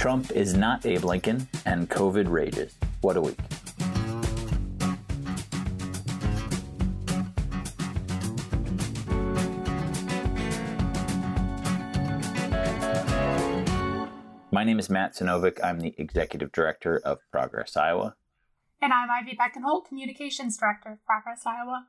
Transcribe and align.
Trump 0.00 0.32
is 0.32 0.54
not 0.54 0.86
Abe 0.86 1.04
Lincoln, 1.04 1.46
and 1.66 1.90
COVID 1.90 2.26
rages. 2.30 2.74
What 3.02 3.18
a 3.18 3.20
week. 3.20 3.36
My 14.50 14.64
name 14.64 14.78
is 14.78 14.88
Matt 14.88 15.14
Sinovic. 15.14 15.62
I'm 15.62 15.80
the 15.80 15.94
Executive 15.98 16.50
Director 16.50 17.02
of 17.04 17.18
Progress 17.30 17.76
Iowa. 17.76 18.14
And 18.80 18.94
I'm 18.94 19.10
Ivy 19.10 19.36
Beckenholt, 19.36 19.86
Communications 19.86 20.56
Director 20.56 20.92
of 20.92 21.04
Progress 21.04 21.42
Iowa. 21.44 21.88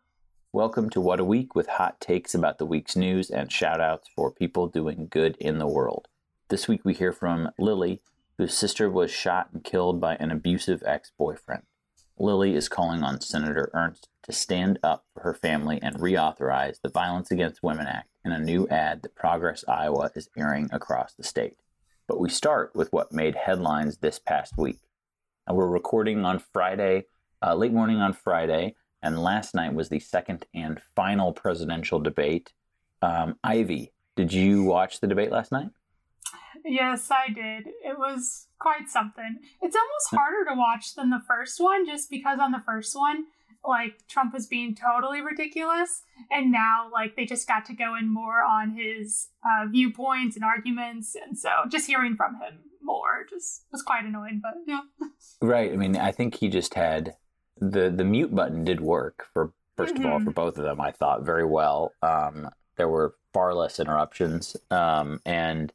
Welcome 0.52 0.90
to 0.90 1.00
What 1.00 1.22
a 1.22 1.24
Week 1.24 1.56
with 1.56 1.68
hot 1.68 2.02
takes 2.02 2.36
about 2.36 2.58
the 2.58 2.66
week's 2.66 2.98
news 2.98 3.30
and 3.30 3.50
shout 3.50 3.80
outs 3.80 4.10
for 4.14 4.30
people 4.30 4.68
doing 4.68 5.08
good 5.10 5.38
in 5.38 5.60
the 5.60 5.68
world. 5.68 6.10
This 6.52 6.68
week 6.68 6.82
we 6.84 6.94
hear 6.94 7.14
from 7.14 7.50
Lily, 7.58 8.02
whose 8.38 8.54
sister 8.54 8.90
was 8.90 9.10
shot 9.10 9.52
and 9.54 9.64
killed 9.64 10.02
by 10.02 10.16
an 10.16 10.32
abusive 10.32 10.84
ex 10.86 11.10
boyfriend. 11.18 11.64
Lily 12.20 12.56
is 12.56 12.68
calling 12.68 13.04
on 13.04 13.22
Senator 13.22 13.72
Ernst 13.74 14.10
to 14.24 14.34
stand 14.34 14.78
up 14.84 15.06
for 15.14 15.22
her 15.24 15.34
family 15.34 15.80
and 15.82 15.96
reauthorize 15.96 16.82
the 16.82 16.90
Violence 16.90 17.32
Against 17.32 17.64
Women 17.64 17.88
Act 17.88 18.10
in 18.26 18.34
a 18.34 18.38
new 18.38 18.68
ad 18.68 19.02
that 19.04 19.16
Progress 19.16 19.64
Iowa 19.66 20.12
is 20.14 20.28
airing 20.38 20.68
across 20.74 21.14
the 21.14 21.24
state. 21.24 21.56
But 22.06 22.20
we 22.20 22.28
start 22.28 22.76
with 22.76 22.92
what 22.92 23.14
made 23.14 23.36
headlines 23.36 24.00
this 24.00 24.20
past 24.20 24.58
week. 24.58 24.82
And 25.48 25.56
we're 25.56 25.68
recording 25.68 26.26
on 26.26 26.40
Friday, 26.40 27.06
uh, 27.42 27.56
late 27.56 27.72
morning 27.72 28.02
on 28.02 28.12
Friday, 28.12 28.76
and 29.02 29.24
last 29.24 29.56
night 29.56 29.74
was 29.74 29.88
the 29.88 30.02
second 30.02 30.46
and 30.54 30.82
final 30.98 31.32
presidential 31.32 32.02
debate. 32.02 32.52
Um, 33.02 33.38
Ivy, 33.42 33.94
did 34.18 34.34
you 34.34 34.64
watch 34.64 35.00
the 35.00 35.08
debate 35.08 35.32
last 35.32 35.54
night? 35.54 35.70
Yes, 36.66 37.10
I 37.12 37.32
did. 37.34 37.68
It 37.84 37.98
was 37.98 38.48
quite 38.60 38.90
something. 38.90 39.38
It's 39.62 39.76
almost 39.76 40.10
harder 40.12 40.50
to 40.50 40.56
watch 40.56 40.96
than 40.96 41.10
the 41.10 41.22
first 41.28 41.60
one 41.60 41.86
just 41.86 42.10
because 42.10 42.40
on 42.40 42.52
the 42.52 42.62
first 42.66 42.96
one, 42.96 43.26
like 43.66 44.08
Trump 44.08 44.34
was 44.34 44.48
being 44.48 44.76
totally 44.76 45.22
ridiculous 45.22 46.04
and 46.32 46.52
now 46.52 46.90
like 46.92 47.16
they 47.16 47.26
just 47.26 47.48
got 47.48 47.66
to 47.66 47.74
go 47.74 47.96
in 47.96 48.12
more 48.12 48.44
on 48.44 48.76
his 48.76 49.28
uh, 49.44 49.66
viewpoints 49.68 50.36
and 50.36 50.44
arguments 50.44 51.16
and 51.16 51.38
so 51.38 51.50
just 51.70 51.88
hearing 51.88 52.16
from 52.16 52.36
him 52.36 52.60
more 52.82 53.26
just 53.30 53.66
was 53.72 53.84
quite 53.84 54.04
annoying 54.04 54.42
but 54.42 54.54
yeah 54.66 54.82
right 55.42 55.72
i 55.72 55.76
mean 55.76 55.96
i 55.96 56.12
think 56.12 56.36
he 56.36 56.50
just 56.50 56.74
had 56.74 57.16
the 57.58 57.90
the 57.90 58.04
mute 58.04 58.34
button 58.34 58.64
did 58.64 58.82
work 58.82 59.26
for 59.34 59.54
1st 59.78 59.94
mm-hmm. 59.94 60.06
of 60.06 60.12
all 60.12 60.20
for 60.20 60.32
both 60.32 60.58
of 60.58 60.64
them 60.64 60.82
i 60.82 60.92
thought 60.92 61.24
very 61.24 61.46
well 61.46 61.94
um, 62.02 62.50
there 62.78 62.90
were 62.90 63.14
far 63.34 63.54
less 63.54 63.80
interruptions 63.80 64.58
um, 64.72 65.22
and 65.26 65.72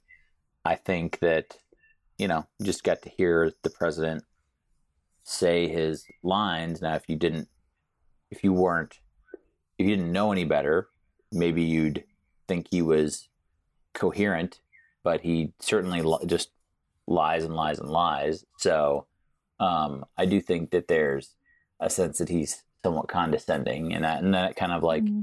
i 0.67 0.75
think 0.75 1.19
that 1.21 1.57
you 2.19 2.29
know 2.29 2.47
just 2.63 2.85
got 2.85 3.03
to 3.03 3.09
hear 3.09 3.53
the 3.63 3.71
president 3.71 4.25
say 5.23 5.69
his 5.69 6.05
lines 6.23 6.83
now 6.83 6.95
if 6.95 7.09
you 7.09 7.17
didn't 7.17 7.49
if 8.31 8.45
you 8.45 8.53
weren't 8.53 8.99
if 9.79 9.87
you 9.87 9.97
didn't 9.97 10.13
know 10.13 10.33
any 10.33 10.45
better, 10.45 10.89
maybe 11.33 11.63
you'd 11.63 12.05
think 12.49 12.69
he 12.71 12.83
was 12.83 13.29
coherent, 13.93 14.61
but 15.03 15.21
he 15.21 15.53
certainly 15.61 16.03
just 16.27 16.51
lies 17.07 17.45
and 17.45 17.55
lies 17.55 17.79
and 17.79 17.91
lies. 17.91 18.45
So 18.59 19.07
um, 19.61 20.05
I 20.17 20.27
do 20.27 20.41
think 20.41 20.71
that 20.71 20.89
there's 20.89 21.35
a 21.81 21.91
sense 21.91 22.19
that 22.19 22.29
he's 22.29 22.63
somewhat 22.83 23.09
condescending, 23.09 23.93
and 23.93 24.05
that 24.05 24.23
and 24.23 24.35
that 24.35 24.57
kind 24.57 24.73
of 24.73 24.83
like 24.83 25.05
mm-hmm. 25.05 25.23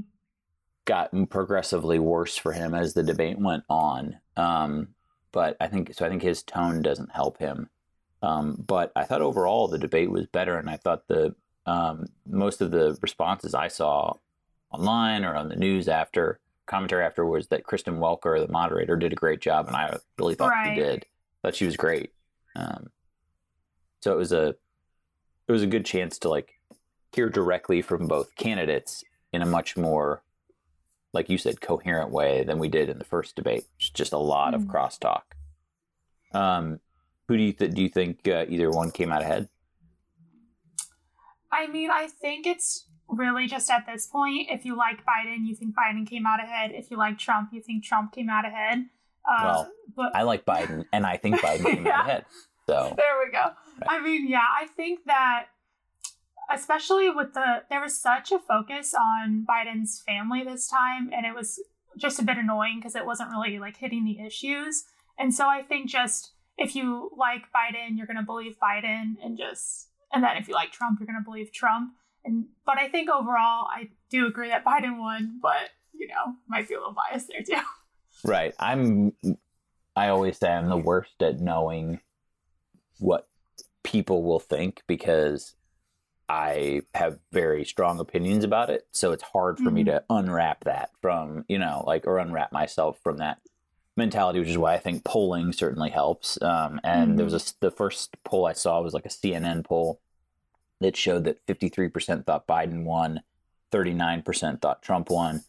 got 0.84 1.10
progressively 1.30 1.98
worse 1.98 2.36
for 2.36 2.52
him 2.52 2.74
as 2.74 2.94
the 2.94 3.02
debate 3.02 3.38
went 3.38 3.64
on. 3.68 4.18
Um, 4.36 4.88
but 5.34 5.56
I 5.60 5.66
think 5.66 5.92
so. 5.92 6.06
I 6.06 6.08
think 6.08 6.22
his 6.22 6.44
tone 6.44 6.80
doesn't 6.80 7.10
help 7.10 7.38
him. 7.38 7.68
Um, 8.22 8.62
but 8.66 8.92
I 8.96 9.04
thought 9.04 9.20
overall 9.20 9.66
the 9.68 9.78
debate 9.78 10.10
was 10.10 10.26
better, 10.26 10.56
and 10.56 10.70
I 10.70 10.76
thought 10.76 11.08
the 11.08 11.34
um, 11.66 12.06
most 12.26 12.62
of 12.62 12.70
the 12.70 12.96
responses 13.02 13.52
I 13.52 13.68
saw 13.68 14.14
online 14.70 15.24
or 15.24 15.34
on 15.34 15.48
the 15.48 15.56
news 15.56 15.88
after 15.88 16.38
commentary 16.66 17.04
after 17.04 17.26
was 17.26 17.48
that 17.48 17.64
Kristen 17.64 17.98
Welker, 17.98 18.40
the 18.40 18.50
moderator, 18.50 18.96
did 18.96 19.12
a 19.12 19.16
great 19.16 19.40
job, 19.40 19.66
and 19.66 19.76
I 19.76 19.98
really 20.18 20.36
thought 20.36 20.50
right. 20.50 20.74
she 20.74 20.80
did. 20.80 21.06
Thought 21.42 21.56
she 21.56 21.66
was 21.66 21.76
great. 21.76 22.12
Um, 22.56 22.90
so 24.00 24.12
it 24.12 24.16
was 24.16 24.32
a 24.32 24.54
it 25.48 25.52
was 25.52 25.62
a 25.62 25.66
good 25.66 25.84
chance 25.84 26.18
to 26.20 26.28
like 26.28 26.60
hear 27.12 27.28
directly 27.28 27.82
from 27.82 28.06
both 28.06 28.36
candidates 28.36 29.04
in 29.32 29.42
a 29.42 29.46
much 29.46 29.76
more 29.76 30.22
like 31.14 31.30
you 31.30 31.38
said 31.38 31.60
coherent 31.60 32.10
way 32.10 32.44
than 32.44 32.58
we 32.58 32.68
did 32.68 32.88
in 32.88 32.98
the 32.98 33.04
first 33.04 33.36
debate 33.36 33.64
just 33.78 34.12
a 34.12 34.18
lot 34.18 34.52
mm. 34.52 34.56
of 34.56 34.62
crosstalk 34.62 35.22
um, 36.32 36.80
who 37.28 37.36
do 37.36 37.42
you 37.42 37.52
th- 37.52 37.72
do 37.72 37.82
you 37.82 37.88
think 37.88 38.26
uh, 38.28 38.44
either 38.48 38.70
one 38.70 38.90
came 38.90 39.12
out 39.12 39.22
ahead 39.22 39.48
I 41.54 41.68
mean, 41.68 41.90
I 41.90 42.08
think 42.08 42.46
it's 42.46 42.86
really 43.08 43.46
just 43.46 43.70
at 43.70 43.86
this 43.86 44.06
point, 44.06 44.48
if 44.50 44.64
you 44.64 44.76
like 44.76 45.04
Biden, 45.04 45.46
you 45.46 45.54
think 45.54 45.74
Biden 45.74 46.06
came 46.06 46.26
out 46.26 46.42
ahead. 46.42 46.72
If 46.74 46.90
you 46.90 46.96
like 46.96 47.18
Trump, 47.18 47.50
you 47.52 47.60
think 47.60 47.84
Trump 47.84 48.12
came 48.12 48.28
out 48.28 48.44
ahead. 48.44 48.86
Uh, 49.24 49.40
well, 49.44 49.72
but, 49.96 50.16
I 50.16 50.22
like 50.22 50.44
Biden, 50.44 50.84
and 50.92 51.06
I 51.06 51.16
think 51.16 51.36
Biden 51.36 51.64
came 51.64 51.86
yeah. 51.86 52.00
out 52.00 52.08
ahead. 52.08 52.24
So 52.66 52.94
there 52.96 53.18
we 53.24 53.30
go. 53.30 53.38
Right. 53.42 53.88
I 53.88 54.00
mean, 54.02 54.28
yeah, 54.28 54.46
I 54.60 54.66
think 54.66 55.04
that 55.06 55.46
especially 56.52 57.10
with 57.10 57.34
the 57.34 57.62
there 57.70 57.80
was 57.80 58.00
such 58.00 58.32
a 58.32 58.38
focus 58.38 58.94
on 58.94 59.46
Biden's 59.48 60.02
family 60.06 60.42
this 60.44 60.68
time, 60.68 61.10
and 61.12 61.26
it 61.26 61.34
was 61.34 61.60
just 61.96 62.18
a 62.18 62.24
bit 62.24 62.38
annoying 62.38 62.78
because 62.78 62.96
it 62.96 63.06
wasn't 63.06 63.30
really 63.30 63.58
like 63.58 63.76
hitting 63.76 64.04
the 64.04 64.20
issues. 64.24 64.84
And 65.18 65.32
so 65.32 65.48
I 65.48 65.62
think 65.62 65.88
just 65.88 66.32
if 66.58 66.74
you 66.74 67.10
like 67.16 67.44
Biden, 67.54 67.96
you're 67.96 68.06
going 68.06 68.16
to 68.16 68.22
believe 68.22 68.56
Biden, 68.62 69.14
and 69.22 69.38
just 69.38 69.88
and 70.12 70.22
then 70.22 70.36
if 70.36 70.48
you 70.48 70.54
like 70.54 70.72
Trump, 70.72 70.98
you're 71.00 71.06
going 71.06 71.18
to 71.18 71.24
believe 71.24 71.52
Trump. 71.52 71.92
And 72.24 72.46
but 72.64 72.78
I 72.78 72.88
think 72.88 73.10
overall, 73.10 73.68
I 73.70 73.90
do 74.10 74.26
agree 74.26 74.48
that 74.48 74.64
Biden 74.64 74.98
won, 74.98 75.38
but 75.42 75.70
you 75.92 76.08
know, 76.08 76.34
might 76.48 76.68
be 76.68 76.74
a 76.74 76.78
little 76.78 76.94
biased 76.94 77.28
there 77.28 77.42
too. 77.42 77.62
Right. 78.24 78.54
I'm. 78.58 79.12
I 79.96 80.08
always 80.08 80.38
say 80.38 80.48
I'm 80.48 80.68
the 80.68 80.76
worst 80.76 81.20
at 81.20 81.40
knowing 81.40 82.00
what 83.00 83.28
people 83.82 84.22
will 84.22 84.40
think 84.40 84.82
because 84.86 85.56
I 86.34 86.82
have 86.96 87.20
very 87.30 87.64
strong 87.64 88.00
opinions 88.00 88.42
about 88.42 88.68
it. 88.68 88.88
So 88.90 89.12
it's 89.12 89.22
hard 89.22 89.58
for 89.58 89.66
mm-hmm. 89.66 89.74
me 89.74 89.84
to 89.84 90.02
unwrap 90.10 90.64
that 90.64 90.90
from, 91.00 91.44
you 91.48 91.60
know, 91.60 91.84
like, 91.86 92.08
or 92.08 92.18
unwrap 92.18 92.50
myself 92.50 92.98
from 93.04 93.18
that 93.18 93.38
mentality, 93.96 94.40
which 94.40 94.48
is 94.48 94.58
why 94.58 94.74
I 94.74 94.78
think 94.78 95.04
polling 95.04 95.52
certainly 95.52 95.90
helps. 95.90 96.42
Um, 96.42 96.80
and 96.82 97.10
mm-hmm. 97.10 97.16
there 97.18 97.24
was 97.24 97.34
a, 97.34 97.54
the 97.60 97.70
first 97.70 98.16
poll 98.24 98.46
I 98.46 98.52
saw 98.52 98.80
was 98.80 98.92
like 98.92 99.06
a 99.06 99.10
CNN 99.10 99.64
poll 99.64 100.00
that 100.80 100.96
showed 100.96 101.22
that 101.22 101.46
53% 101.46 102.26
thought 102.26 102.48
Biden 102.48 102.82
won, 102.82 103.20
39% 103.70 104.60
thought 104.60 104.82
Trump 104.82 105.10
won, 105.10 105.44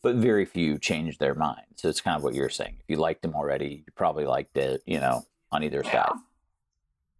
but 0.00 0.16
very 0.16 0.46
few 0.46 0.78
changed 0.78 1.20
their 1.20 1.34
mind. 1.34 1.66
So 1.74 1.90
it's 1.90 2.00
kind 2.00 2.16
of 2.16 2.22
what 2.22 2.34
you're 2.34 2.48
saying. 2.48 2.76
If 2.80 2.86
you 2.88 2.96
liked 2.96 3.22
him 3.22 3.34
already, 3.34 3.84
you 3.86 3.92
probably 3.94 4.24
liked 4.24 4.56
it, 4.56 4.82
you 4.86 4.98
know, 4.98 5.26
on 5.52 5.62
either 5.62 5.82
yeah. 5.84 6.06
side. 6.06 6.18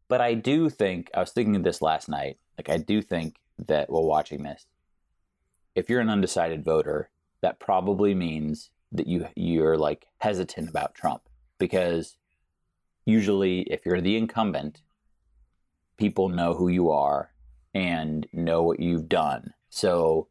But 0.08 0.22
I 0.22 0.32
do 0.32 0.70
think, 0.70 1.10
I 1.12 1.20
was 1.20 1.32
thinking 1.32 1.56
of 1.56 1.62
this 1.62 1.82
last 1.82 2.08
night, 2.08 2.38
like 2.58 2.68
I 2.68 2.78
do 2.78 3.02
think 3.02 3.36
that 3.66 3.90
while 3.90 4.04
watching 4.04 4.42
this, 4.42 4.66
if 5.74 5.90
you're 5.90 6.00
an 6.00 6.10
undecided 6.10 6.64
voter, 6.64 7.10
that 7.42 7.60
probably 7.60 8.14
means 8.14 8.70
that 8.92 9.06
you 9.06 9.28
you're 9.36 9.76
like 9.76 10.06
hesitant 10.18 10.68
about 10.68 10.94
Trump 10.94 11.22
because 11.58 12.16
usually 13.04 13.60
if 13.62 13.84
you're 13.84 14.00
the 14.00 14.16
incumbent, 14.16 14.82
people 15.96 16.28
know 16.28 16.54
who 16.54 16.68
you 16.68 16.90
are 16.90 17.32
and 17.74 18.26
know 18.32 18.62
what 18.62 18.80
you've 18.80 19.08
done. 19.08 19.52
So 19.68 20.28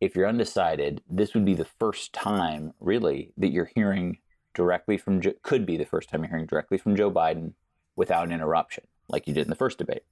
if 0.00 0.14
you're 0.14 0.28
undecided, 0.28 1.02
this 1.08 1.34
would 1.34 1.44
be 1.44 1.54
the 1.54 1.64
first 1.64 2.12
time 2.12 2.72
really 2.80 3.32
that 3.36 3.52
you're 3.52 3.70
hearing 3.74 4.18
directly 4.54 4.96
from 4.98 5.22
could 5.42 5.66
be 5.66 5.76
the 5.76 5.84
first 5.84 6.08
time 6.08 6.22
you're 6.22 6.30
hearing 6.30 6.46
directly 6.46 6.78
from 6.78 6.96
Joe 6.96 7.10
Biden 7.10 7.52
without 7.94 8.30
interruption, 8.30 8.84
like 9.08 9.26
you 9.26 9.34
did 9.34 9.44
in 9.44 9.50
the 9.50 9.56
first 9.56 9.78
debate. 9.78 10.02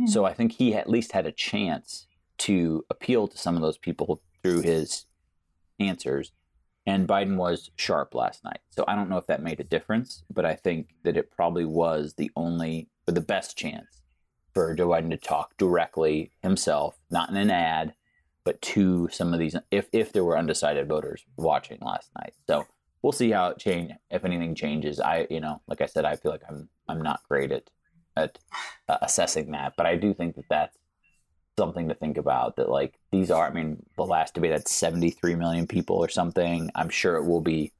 Mm-hmm. 0.00 0.06
So 0.06 0.24
I 0.24 0.32
think 0.32 0.52
he 0.52 0.74
at 0.74 0.88
least 0.88 1.12
had 1.12 1.26
a 1.26 1.32
chance 1.32 2.06
to 2.38 2.84
appeal 2.88 3.28
to 3.28 3.36
some 3.36 3.56
of 3.56 3.62
those 3.62 3.76
people 3.76 4.22
through 4.42 4.62
his 4.62 5.04
answers. 5.78 6.32
And 6.86 7.06
Biden 7.06 7.36
was 7.36 7.70
sharp 7.76 8.14
last 8.14 8.42
night. 8.42 8.60
So 8.70 8.84
I 8.88 8.94
don't 8.96 9.10
know 9.10 9.18
if 9.18 9.26
that 9.26 9.42
made 9.42 9.60
a 9.60 9.64
difference, 9.64 10.24
but 10.32 10.46
I 10.46 10.54
think 10.54 10.94
that 11.02 11.16
it 11.16 11.30
probably 11.30 11.66
was 11.66 12.14
the 12.14 12.30
only 12.34 12.88
or 13.06 13.12
the 13.12 13.20
best 13.20 13.58
chance 13.58 14.02
for 14.54 14.74
Joe 14.74 14.88
Biden 14.88 15.10
to 15.10 15.16
talk 15.18 15.56
directly 15.58 16.32
himself, 16.42 16.96
not 17.10 17.28
in 17.28 17.36
an 17.36 17.50
ad, 17.50 17.94
but 18.42 18.60
to 18.62 19.08
some 19.12 19.34
of 19.34 19.38
these, 19.38 19.54
if, 19.70 19.88
if 19.92 20.12
there 20.12 20.24
were 20.24 20.38
undecided 20.38 20.88
voters 20.88 21.24
watching 21.36 21.78
last 21.82 22.10
night. 22.18 22.32
So 22.46 22.66
we'll 23.02 23.12
see 23.12 23.30
how 23.30 23.48
it 23.48 23.58
change, 23.58 23.92
if 24.10 24.24
anything 24.24 24.54
changes. 24.54 24.98
I, 24.98 25.26
you 25.28 25.40
know, 25.40 25.60
like 25.68 25.82
I 25.82 25.86
said, 25.86 26.06
I 26.06 26.16
feel 26.16 26.32
like 26.32 26.42
I'm, 26.48 26.68
I'm 26.88 27.02
not 27.02 27.20
great 27.28 27.52
at, 27.52 27.70
at 28.16 28.38
uh, 28.88 28.98
assessing 29.02 29.50
that, 29.52 29.74
but 29.76 29.86
I 29.86 29.96
do 29.96 30.14
think 30.14 30.36
that 30.36 30.44
that's 30.50 30.76
something 31.58 31.88
to 31.88 31.94
think 31.94 32.16
about 32.16 32.56
that 32.56 32.68
like 32.70 32.94
these 33.12 33.30
are, 33.30 33.46
I 33.46 33.52
mean, 33.52 33.82
the 33.96 34.04
last 34.04 34.34
debate 34.34 34.52
had 34.52 34.68
73 34.68 35.34
million 35.34 35.66
people 35.66 35.96
or 35.96 36.08
something. 36.08 36.70
I'm 36.74 36.88
sure 36.88 37.16
it 37.16 37.24
will 37.26 37.40
be 37.42 37.72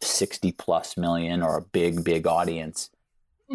60 0.00 0.52
plus 0.52 0.96
million 0.96 1.42
or 1.42 1.56
a 1.58 1.62
big, 1.62 2.04
big 2.04 2.26
audience 2.26 2.90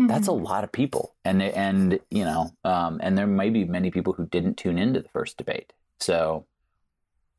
that's 0.07 0.27
a 0.27 0.31
Mhm. 0.31 0.43
lot 0.43 0.63
of 0.63 0.71
people 0.71 1.15
and 1.23 1.41
and 1.41 1.99
you 2.09 2.25
know 2.25 2.49
um, 2.63 2.99
and 3.03 3.17
there 3.17 3.27
may 3.27 3.49
be 3.51 3.63
many 3.63 3.91
people 3.91 4.13
who 4.13 4.25
didn't 4.25 4.55
tune 4.57 4.77
into 4.79 4.99
the 4.99 5.09
first 5.09 5.37
debate 5.37 5.71
so 5.99 6.47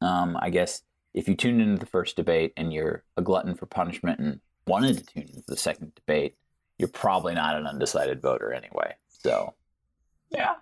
um, 0.01 0.37
i 0.41 0.51
guess 0.51 0.83
if 1.15 1.29
you 1.29 1.35
tuned 1.35 1.61
into 1.61 1.79
the 1.79 1.87
first 1.87 2.17
debate 2.17 2.53
and 2.57 2.73
you're 2.73 3.05
a 3.17 3.23
glutton 3.23 3.55
for 3.55 3.67
punishment 3.67 4.19
and 4.21 4.41
wanted 4.67 4.99
to 4.99 5.05
tune 5.05 5.23
into 5.29 5.43
the 5.49 5.57
second 5.57 5.93
debate 5.95 6.37
you're 6.79 6.89
probably 6.89 7.35
not 7.35 7.57
an 7.57 7.67
undecided 7.67 8.21
voter 8.21 8.53
anyway 8.53 8.95
so 9.09 9.55
Yeah. 10.31 10.55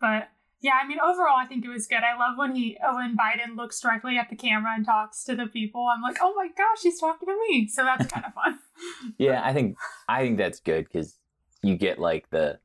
But 0.00 0.28
yeah, 0.60 0.78
I 0.82 0.86
mean, 0.86 0.98
overall, 1.00 1.36
I 1.36 1.44
think 1.46 1.64
it 1.64 1.68
was 1.68 1.86
good. 1.86 1.98
I 2.02 2.16
love 2.18 2.38
when 2.38 2.54
he, 2.56 2.76
when 2.94 3.16
Biden 3.16 3.56
looks 3.56 3.78
directly 3.78 4.16
at 4.18 4.30
the 4.30 4.36
camera 4.36 4.72
and 4.74 4.84
talks 4.84 5.22
to 5.24 5.36
the 5.36 5.46
people. 5.46 5.86
I'm 5.86 6.00
like, 6.02 6.16
oh 6.20 6.34
my 6.34 6.48
gosh, 6.48 6.78
he's 6.82 6.98
talking 6.98 7.28
to 7.28 7.36
me. 7.48 7.68
So 7.68 7.84
that's 7.84 8.06
kind 8.06 8.24
of 8.26 8.32
fun. 8.34 8.58
yeah 9.18 9.40
i 9.44 9.54
think 9.54 9.76
i 10.06 10.22
think 10.22 10.36
that's 10.36 10.60
good 10.60 10.84
because 10.84 11.16
you 11.62 11.76
get 11.76 11.98
like 11.98 12.28
the 12.30 12.58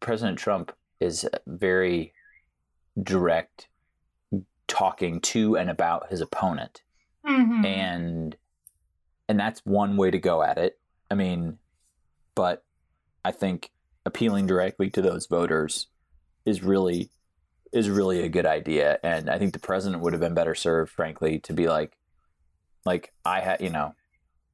president 0.00 0.38
trump 0.38 0.72
is 0.98 1.24
very 1.46 2.12
direct 3.00 3.68
talking 4.66 5.20
to 5.20 5.56
and 5.56 5.70
about 5.70 6.10
his 6.10 6.20
opponent 6.20 6.82
Mhm. 7.24 7.64
and 7.64 8.36
and 9.28 9.38
that's 9.38 9.60
one 9.64 9.96
way 9.96 10.10
to 10.10 10.18
go 10.18 10.42
at 10.42 10.58
it 10.58 10.78
i 11.10 11.14
mean 11.14 11.58
but 12.34 12.64
i 13.24 13.30
think 13.32 13.70
appealing 14.06 14.46
directly 14.46 14.90
to 14.90 15.00
those 15.02 15.26
voters 15.26 15.88
is 16.44 16.62
really 16.62 17.10
is 17.72 17.88
really 17.90 18.20
a 18.22 18.28
good 18.28 18.46
idea 18.46 18.98
and 19.02 19.28
i 19.30 19.38
think 19.38 19.52
the 19.52 19.58
president 19.58 20.02
would 20.02 20.12
have 20.12 20.20
been 20.20 20.34
better 20.34 20.54
served 20.54 20.90
frankly 20.90 21.38
to 21.38 21.52
be 21.52 21.68
like 21.68 21.96
like 22.84 23.12
i 23.24 23.40
had 23.40 23.60
you 23.60 23.70
know 23.70 23.94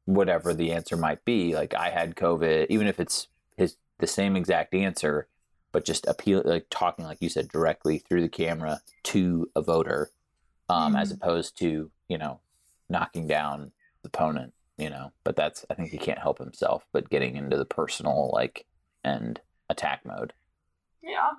whatever 0.06 0.54
the 0.54 0.72
answer 0.72 0.96
might 0.96 1.24
be 1.24 1.54
like 1.54 1.74
i 1.74 1.90
had 1.90 2.14
covid 2.16 2.66
even 2.70 2.86
if 2.86 2.98
it's 2.98 3.28
his 3.56 3.76
the 3.98 4.06
same 4.06 4.36
exact 4.36 4.74
answer 4.74 5.28
but 5.72 5.84
just 5.84 6.06
appeal 6.06 6.42
like 6.44 6.66
talking 6.70 7.04
like 7.04 7.18
you 7.20 7.28
said 7.28 7.48
directly 7.48 7.98
through 7.98 8.22
the 8.22 8.28
camera 8.28 8.80
to 9.04 9.48
a 9.54 9.62
voter 9.62 10.10
um, 10.68 10.94
as 10.96 11.12
Mhm. 11.12 11.16
opposed 11.16 11.58
to 11.58 11.90
you 12.08 12.18
know 12.18 12.40
knocking 12.88 13.26
down 13.26 13.72
the 14.02 14.08
opponent 14.08 14.52
you 14.80 14.90
know 14.90 15.12
but 15.24 15.36
that's 15.36 15.64
i 15.70 15.74
think 15.74 15.90
he 15.90 15.98
can't 15.98 16.18
help 16.18 16.38
himself 16.38 16.86
but 16.92 17.10
getting 17.10 17.36
into 17.36 17.56
the 17.56 17.64
personal 17.64 18.30
like 18.32 18.66
and 19.04 19.40
attack 19.68 20.04
mode 20.04 20.32
Yeah. 21.02 21.30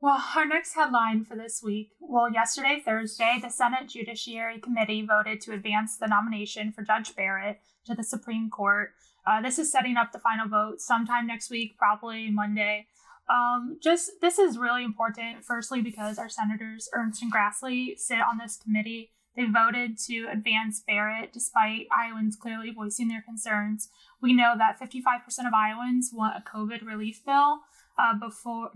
Well, 0.00 0.22
our 0.36 0.46
next 0.46 0.74
headline 0.74 1.24
for 1.24 1.34
this 1.34 1.62
week. 1.62 1.92
Well, 1.98 2.30
yesterday, 2.30 2.82
Thursday, 2.84 3.38
the 3.40 3.48
Senate 3.48 3.88
Judiciary 3.88 4.60
Committee 4.60 5.06
voted 5.06 5.40
to 5.42 5.52
advance 5.54 5.96
the 5.96 6.06
nomination 6.06 6.72
for 6.72 6.82
Judge 6.82 7.16
Barrett 7.16 7.60
to 7.86 7.94
the 7.94 8.04
Supreme 8.04 8.50
Court. 8.50 8.92
Uh, 9.26 9.40
this 9.40 9.58
is 9.58 9.72
setting 9.72 9.96
up 9.96 10.12
the 10.12 10.18
final 10.18 10.46
vote 10.46 10.80
sometime 10.80 11.26
next 11.26 11.50
week, 11.50 11.78
probably 11.78 12.30
Monday. 12.30 12.86
Um, 13.30 13.78
just 13.82 14.20
this 14.20 14.38
is 14.38 14.58
really 14.58 14.84
important. 14.84 15.42
Firstly, 15.42 15.80
because 15.80 16.18
our 16.18 16.28
senators 16.28 16.90
Ernst 16.92 17.22
and 17.22 17.32
Grassley 17.32 17.98
sit 17.98 18.18
on 18.18 18.36
this 18.36 18.58
committee. 18.58 19.10
They 19.36 19.46
voted 19.46 19.98
to 20.06 20.28
advance 20.30 20.80
Barrett 20.86 21.32
despite 21.32 21.86
Iowans 21.96 22.36
clearly 22.36 22.70
voicing 22.70 23.08
their 23.08 23.22
concerns. 23.22 23.88
We 24.20 24.32
know 24.32 24.54
that 24.56 24.78
55% 24.78 25.46
of 25.46 25.52
Iowans 25.52 26.10
want 26.12 26.36
a 26.36 26.48
COVID 26.48 26.86
relief 26.86 27.24
bill 27.24 27.60
uh, 27.98 28.14
before 28.18 28.70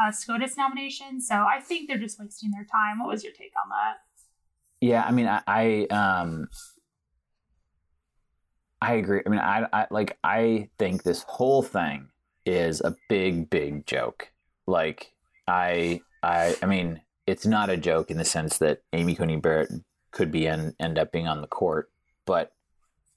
uh, 0.00 0.10
SCOTUS 0.10 0.56
nomination. 0.56 1.20
So 1.20 1.34
I 1.34 1.60
think 1.60 1.88
they're 1.88 1.98
just 1.98 2.18
wasting 2.18 2.50
their 2.50 2.64
time. 2.64 2.98
What 2.98 3.08
was 3.08 3.22
your 3.22 3.32
take 3.32 3.52
on 3.62 3.70
that? 3.70 3.98
Yeah, 4.80 5.04
I 5.06 5.12
mean, 5.12 5.26
I, 5.26 5.42
I 5.46 5.86
um, 5.90 6.48
I 8.80 8.94
agree. 8.94 9.20
I 9.24 9.28
mean, 9.28 9.40
I, 9.40 9.66
I 9.72 9.86
like, 9.90 10.16
I 10.24 10.70
think 10.78 11.02
this 11.02 11.24
whole 11.28 11.62
thing 11.62 12.08
is 12.46 12.80
a 12.80 12.96
big, 13.08 13.50
big 13.50 13.86
joke. 13.86 14.32
Like, 14.66 15.12
I, 15.46 16.00
I, 16.22 16.56
I 16.62 16.66
mean, 16.66 17.02
it's 17.26 17.44
not 17.44 17.68
a 17.68 17.76
joke 17.76 18.10
in 18.10 18.16
the 18.16 18.24
sense 18.24 18.58
that 18.58 18.80
Amy 18.92 19.14
Coney 19.14 19.36
Barrett 19.36 19.70
could 20.10 20.30
be 20.30 20.46
and 20.46 20.74
end 20.80 20.98
up 20.98 21.12
being 21.12 21.28
on 21.28 21.40
the 21.40 21.46
court, 21.46 21.90
but 22.26 22.52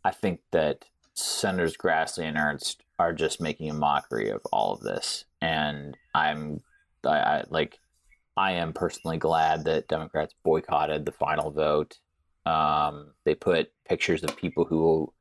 I 0.03 0.11
think 0.11 0.41
that 0.51 0.85
Senators 1.13 1.77
Grassley 1.77 2.23
and 2.23 2.37
Ernst 2.37 2.83
are 2.99 3.13
just 3.13 3.41
making 3.41 3.69
a 3.69 3.73
mockery 3.73 4.29
of 4.29 4.41
all 4.51 4.73
of 4.73 4.81
this, 4.81 5.25
and 5.41 5.97
I'm, 6.13 6.61
I, 7.05 7.17
I 7.17 7.43
like, 7.49 7.79
I 8.35 8.53
am 8.53 8.73
personally 8.73 9.17
glad 9.17 9.65
that 9.65 9.87
Democrats 9.87 10.33
boycotted 10.43 11.05
the 11.05 11.11
final 11.11 11.51
vote. 11.51 11.99
Um, 12.45 13.11
they 13.25 13.35
put 13.35 13.71
pictures 13.87 14.23
of 14.23 14.35
people 14.35 14.65
who 14.65 15.13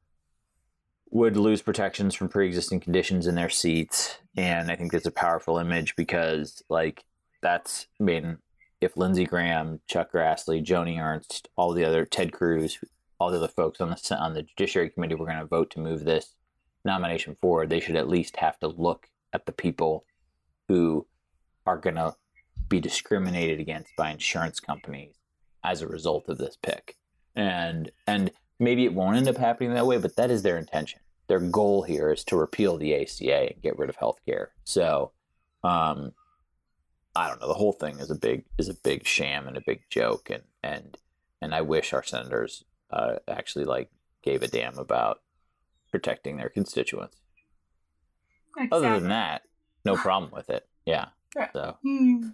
would 1.11 1.37
lose 1.37 1.61
protections 1.61 2.15
from 2.15 2.29
pre-existing 2.29 2.81
conditions 2.81 3.27
in 3.27 3.35
their 3.35 3.51
seats, 3.51 4.19
and 4.37 4.71
I 4.71 4.77
think 4.77 4.93
that's 4.93 5.07
a 5.07 5.11
powerful 5.11 5.59
image 5.59 5.95
because, 5.95 6.63
like, 6.71 7.05
that's 7.43 7.87
I 8.01 8.05
mean, 8.05 8.39
if 8.83 8.97
Lindsey 8.97 9.25
Graham, 9.25 9.81
Chuck 9.87 10.13
Grassley, 10.13 10.65
Joni 10.65 11.01
Ernst, 11.01 11.49
all 11.57 11.73
the 11.73 11.85
other 11.85 12.05
Ted 12.05 12.33
Cruz, 12.33 12.79
all 13.19 13.31
the 13.31 13.39
other 13.39 13.49
folks 13.49 13.81
on 13.81 13.91
the 13.91 14.19
on 14.19 14.35
the 14.35 14.43
Judiciary 14.43 14.91
Committee 14.91 15.15
were 15.15 15.27
going 15.27 15.39
to 15.39 15.45
vote 15.47 15.71
to 15.71 15.81
move 15.81 16.05
this 16.05 16.35
nomination 16.85 17.37
forward, 17.41 17.71
they 17.71 17.81
should 17.81 17.97
at 17.97 18.09
least 18.09 18.37
have 18.37 18.59
to 18.59 18.69
look 18.69 19.09
at 19.33 19.47
the 19.47 19.53
people 19.53 20.05
who 20.69 21.07
are 21.67 21.79
going 21.79 21.97
to 21.97 22.17
be 22.69 22.81
discriminated 22.81 23.61
against 23.61 23.95
by 23.97 24.11
insurance 24.11 24.59
companies 24.59 25.15
as 25.65 25.81
a 25.81 25.87
result 25.87 26.29
of 26.29 26.39
this 26.39 26.57
pick. 26.61 26.97
And 27.37 27.91
and 28.07 28.33
maybe 28.59 28.85
it 28.85 28.95
won't 28.95 29.17
end 29.17 29.29
up 29.29 29.37
happening 29.37 29.75
that 29.75 29.87
way, 29.87 29.99
but 29.99 30.17
that 30.17 30.31
is 30.31 30.43
their 30.43 30.59
intention. 30.59 31.01
Their 31.29 31.41
goal 31.41 31.83
here 31.83 32.11
is 32.11 32.25
to 32.25 32.37
repeal 32.37 32.77
the 32.77 32.95
ACA 32.95 33.53
and 33.53 33.63
get 33.63 33.79
rid 33.79 33.89
of 33.89 33.97
healthcare. 33.97 34.49
So, 34.65 35.13
um, 35.63 36.13
I 37.15 37.29
don't 37.29 37.41
know. 37.41 37.49
The 37.49 37.55
whole 37.55 37.73
thing 37.73 37.99
is 37.99 38.11
a 38.11 38.15
big 38.15 38.45
is 38.59 38.69
a 38.69 38.75
big 38.75 39.07
sham 39.07 39.47
and 39.47 39.57
a 39.57 39.63
big 39.67 39.83
joke, 39.91 40.31
and 40.31 40.43
and 40.63 40.97
and 41.41 41.55
I 41.55 41.61
wish 41.61 41.93
our 41.93 42.03
senators 42.03 42.65
uh, 42.91 43.17
actually 43.29 43.65
like 43.65 43.91
gave 44.23 44.43
a 44.43 44.49
damn 44.49 44.79
about 44.79 45.21
protecting 45.91 46.37
their 46.37 46.49
constituents. 46.49 47.17
Other 48.71 48.99
than 49.01 49.09
that, 49.09 49.43
no 49.85 49.97
problem 49.97 50.31
with 50.33 50.51
it. 50.51 50.67
Yeah. 50.87 51.07
Yeah. 51.35 51.49
So 51.55 51.77
Hmm. 51.83 52.29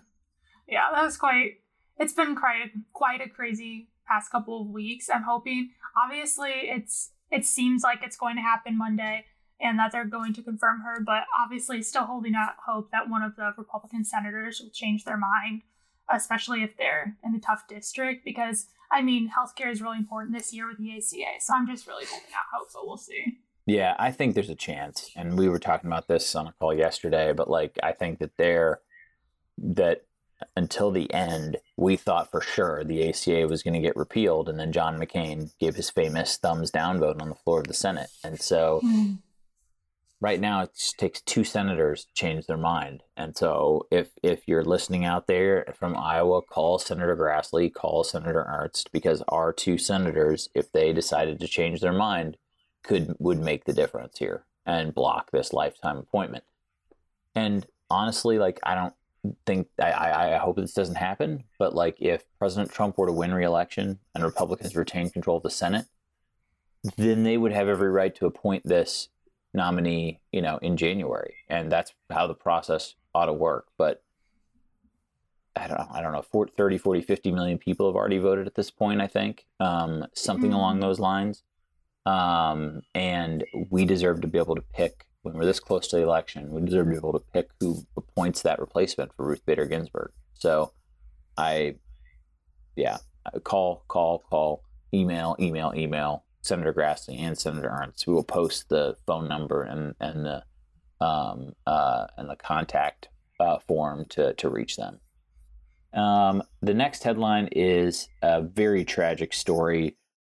Yeah, 0.66 0.88
that 0.92 1.04
was 1.04 1.16
quite. 1.16 1.60
It's 1.98 2.12
been 2.12 2.34
quite 2.34 2.72
quite 2.92 3.20
a 3.20 3.28
crazy 3.28 3.90
past 4.08 4.32
couple 4.32 4.60
of 4.60 4.66
weeks. 4.68 5.08
I'm 5.08 5.22
hoping. 5.22 5.70
Obviously, 5.96 6.50
it's 6.50 7.12
it 7.30 7.44
seems 7.44 7.84
like 7.84 8.00
it's 8.02 8.16
going 8.16 8.34
to 8.34 8.42
happen 8.42 8.76
Monday, 8.76 9.24
and 9.60 9.78
that 9.78 9.92
they're 9.92 10.04
going 10.04 10.32
to 10.34 10.42
confirm 10.42 10.80
her. 10.80 11.00
But 11.00 11.24
obviously, 11.38 11.82
still 11.82 12.04
holding 12.04 12.34
out 12.34 12.54
hope 12.66 12.90
that 12.92 13.08
one 13.08 13.22
of 13.22 13.36
the 13.36 13.52
Republican 13.56 14.04
senators 14.04 14.60
will 14.60 14.70
change 14.70 15.04
their 15.04 15.16
mind, 15.16 15.62
especially 16.10 16.62
if 16.62 16.76
they're 16.76 17.16
in 17.24 17.34
a 17.34 17.40
tough 17.40 17.66
district. 17.68 18.24
Because 18.24 18.66
I 18.90 19.02
mean, 19.02 19.30
healthcare 19.30 19.70
is 19.70 19.82
really 19.82 19.98
important 19.98 20.36
this 20.36 20.52
year 20.52 20.66
with 20.68 20.78
the 20.78 20.96
ACA. 20.96 21.40
So 21.40 21.54
I'm 21.54 21.66
just 21.66 21.86
really 21.86 22.06
holding 22.06 22.28
out 22.28 22.44
hope, 22.52 22.68
but 22.72 22.86
we'll 22.86 22.96
see. 22.96 23.38
Yeah, 23.66 23.94
I 23.98 24.12
think 24.12 24.34
there's 24.34 24.48
a 24.48 24.54
chance, 24.54 25.10
and 25.14 25.38
we 25.38 25.46
were 25.46 25.58
talking 25.58 25.88
about 25.88 26.08
this 26.08 26.34
on 26.34 26.46
a 26.46 26.54
call 26.58 26.72
yesterday. 26.72 27.34
But 27.34 27.50
like, 27.50 27.78
I 27.82 27.92
think 27.92 28.18
that 28.20 28.38
there, 28.38 28.80
that 29.58 30.06
until 30.56 30.90
the 30.90 31.12
end, 31.12 31.58
we 31.76 31.96
thought 31.96 32.30
for 32.30 32.40
sure 32.40 32.82
the 32.82 33.06
ACA 33.06 33.46
was 33.46 33.62
going 33.62 33.74
to 33.74 33.86
get 33.86 33.94
repealed, 33.94 34.48
and 34.48 34.58
then 34.58 34.72
John 34.72 34.98
McCain 34.98 35.52
gave 35.58 35.74
his 35.74 35.90
famous 35.90 36.38
thumbs 36.38 36.70
down 36.70 36.98
vote 36.98 37.20
on 37.20 37.28
the 37.28 37.34
floor 37.34 37.60
of 37.60 37.66
the 37.66 37.74
Senate, 37.74 38.08
and 38.24 38.40
so 38.40 38.80
hmm. 38.82 39.14
Right 40.20 40.40
now 40.40 40.62
it 40.62 40.70
takes 40.96 41.20
two 41.20 41.44
senators 41.44 42.04
to 42.04 42.14
change 42.14 42.46
their 42.46 42.56
mind. 42.56 43.02
And 43.16 43.36
so 43.36 43.86
if 43.90 44.10
if 44.22 44.46
you're 44.46 44.64
listening 44.64 45.04
out 45.04 45.26
there 45.26 45.72
from 45.78 45.96
Iowa, 45.96 46.42
call 46.42 46.78
Senator 46.78 47.16
Grassley, 47.16 47.72
call 47.72 48.04
Senator 48.04 48.44
Ernst, 48.48 48.90
because 48.92 49.22
our 49.28 49.52
two 49.52 49.78
senators, 49.78 50.48
if 50.54 50.72
they 50.72 50.92
decided 50.92 51.40
to 51.40 51.48
change 51.48 51.80
their 51.80 51.92
mind, 51.92 52.36
could 52.82 53.14
would 53.18 53.38
make 53.38 53.64
the 53.64 53.72
difference 53.72 54.18
here 54.18 54.44
and 54.66 54.94
block 54.94 55.30
this 55.30 55.52
lifetime 55.52 55.98
appointment. 55.98 56.44
And 57.34 57.66
honestly, 57.88 58.38
like 58.38 58.58
I 58.64 58.74
don't 58.74 58.94
think 59.46 59.68
I, 59.80 60.34
I 60.34 60.36
hope 60.38 60.56
this 60.56 60.74
doesn't 60.74 60.96
happen, 60.96 61.44
but 61.58 61.74
like 61.74 61.96
if 62.00 62.24
President 62.38 62.72
Trump 62.72 62.98
were 62.98 63.06
to 63.06 63.12
win 63.12 63.34
re-election 63.34 63.98
and 64.14 64.24
Republicans 64.24 64.76
retain 64.76 65.10
control 65.10 65.36
of 65.36 65.42
the 65.42 65.50
Senate, 65.50 65.86
then 66.96 67.22
they 67.24 67.36
would 67.36 67.52
have 67.52 67.68
every 67.68 67.90
right 67.90 68.14
to 68.16 68.26
appoint 68.26 68.66
this 68.66 69.08
nominee, 69.54 70.20
you 70.32 70.42
know, 70.42 70.58
in 70.58 70.76
January, 70.76 71.34
and 71.48 71.70
that's 71.70 71.92
how 72.10 72.26
the 72.26 72.34
process 72.34 72.94
ought 73.14 73.26
to 73.26 73.32
work. 73.32 73.66
But 73.76 74.02
I 75.56 75.66
don't 75.66 75.78
know, 75.78 75.88
I 75.90 76.00
don't 76.02 76.12
know, 76.12 76.22
40, 76.22 76.52
30, 76.56 76.78
40, 76.78 77.00
50 77.00 77.32
million 77.32 77.58
people 77.58 77.86
have 77.88 77.96
already 77.96 78.18
voted 78.18 78.46
at 78.46 78.54
this 78.54 78.70
point, 78.70 79.00
I 79.00 79.06
think, 79.08 79.46
um, 79.58 80.06
something 80.14 80.50
Mhm. 80.52 80.54
along 80.54 80.80
those 80.80 81.00
lines. 81.00 81.42
Um, 82.06 82.82
and 82.94 83.44
we 83.70 83.84
deserve 83.84 84.20
to 84.20 84.28
be 84.28 84.38
able 84.38 84.54
to 84.54 84.62
pick 84.62 85.06
when 85.22 85.34
we're 85.34 85.44
this 85.44 85.60
close 85.60 85.88
to 85.88 85.96
the 85.96 86.02
election. 86.02 86.52
We 86.52 86.62
deserve 86.62 86.86
to 86.86 86.92
be 86.92 86.96
able 86.96 87.12
to 87.12 87.24
pick 87.32 87.50
who 87.60 87.78
appoints 87.96 88.42
that 88.42 88.60
replacement 88.60 89.12
for 89.14 89.26
Ruth 89.26 89.44
Bader 89.44 89.66
Ginsburg. 89.66 90.12
So, 90.34 90.72
I, 91.36 91.76
yeah, 92.76 92.98
call, 93.42 93.84
call, 93.88 94.20
call, 94.20 94.62
email, 94.94 95.36
email, 95.40 95.72
email. 95.74 96.24
Senator 96.42 96.72
Grassley 96.72 97.18
and 97.18 97.36
Senator 97.36 97.68
Ernst. 97.68 98.06
We 98.06 98.14
will 98.14 98.24
post 98.24 98.68
the 98.68 98.96
phone 99.06 99.28
number 99.28 99.62
and 99.62 99.94
and 100.00 100.24
the 100.24 100.42
um, 101.04 101.52
uh, 101.66 102.06
and 102.16 102.28
the 102.28 102.36
contact 102.36 103.08
uh, 103.40 103.58
form 103.66 104.04
to 104.10 104.34
to 104.34 104.48
reach 104.48 104.76
them. 104.76 105.00
Um, 105.94 106.42
the 106.60 106.74
next 106.74 107.02
headline 107.02 107.48
is 107.52 108.08
a 108.22 108.42
very 108.42 108.84
tragic 108.84 109.32
story. 109.32 109.96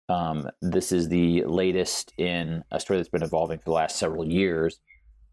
Um, 0.09 0.49
this 0.61 0.93
is 0.93 1.09
the 1.09 1.45
latest 1.45 2.13
in 2.19 2.65
a 2.71 2.81
story 2.81 2.99
that's 2.99 3.09
been 3.09 3.23
evolving 3.23 3.59
for 3.59 3.67
the 3.67 3.73
last 3.73 3.97
several 3.97 4.27
years 4.27 4.81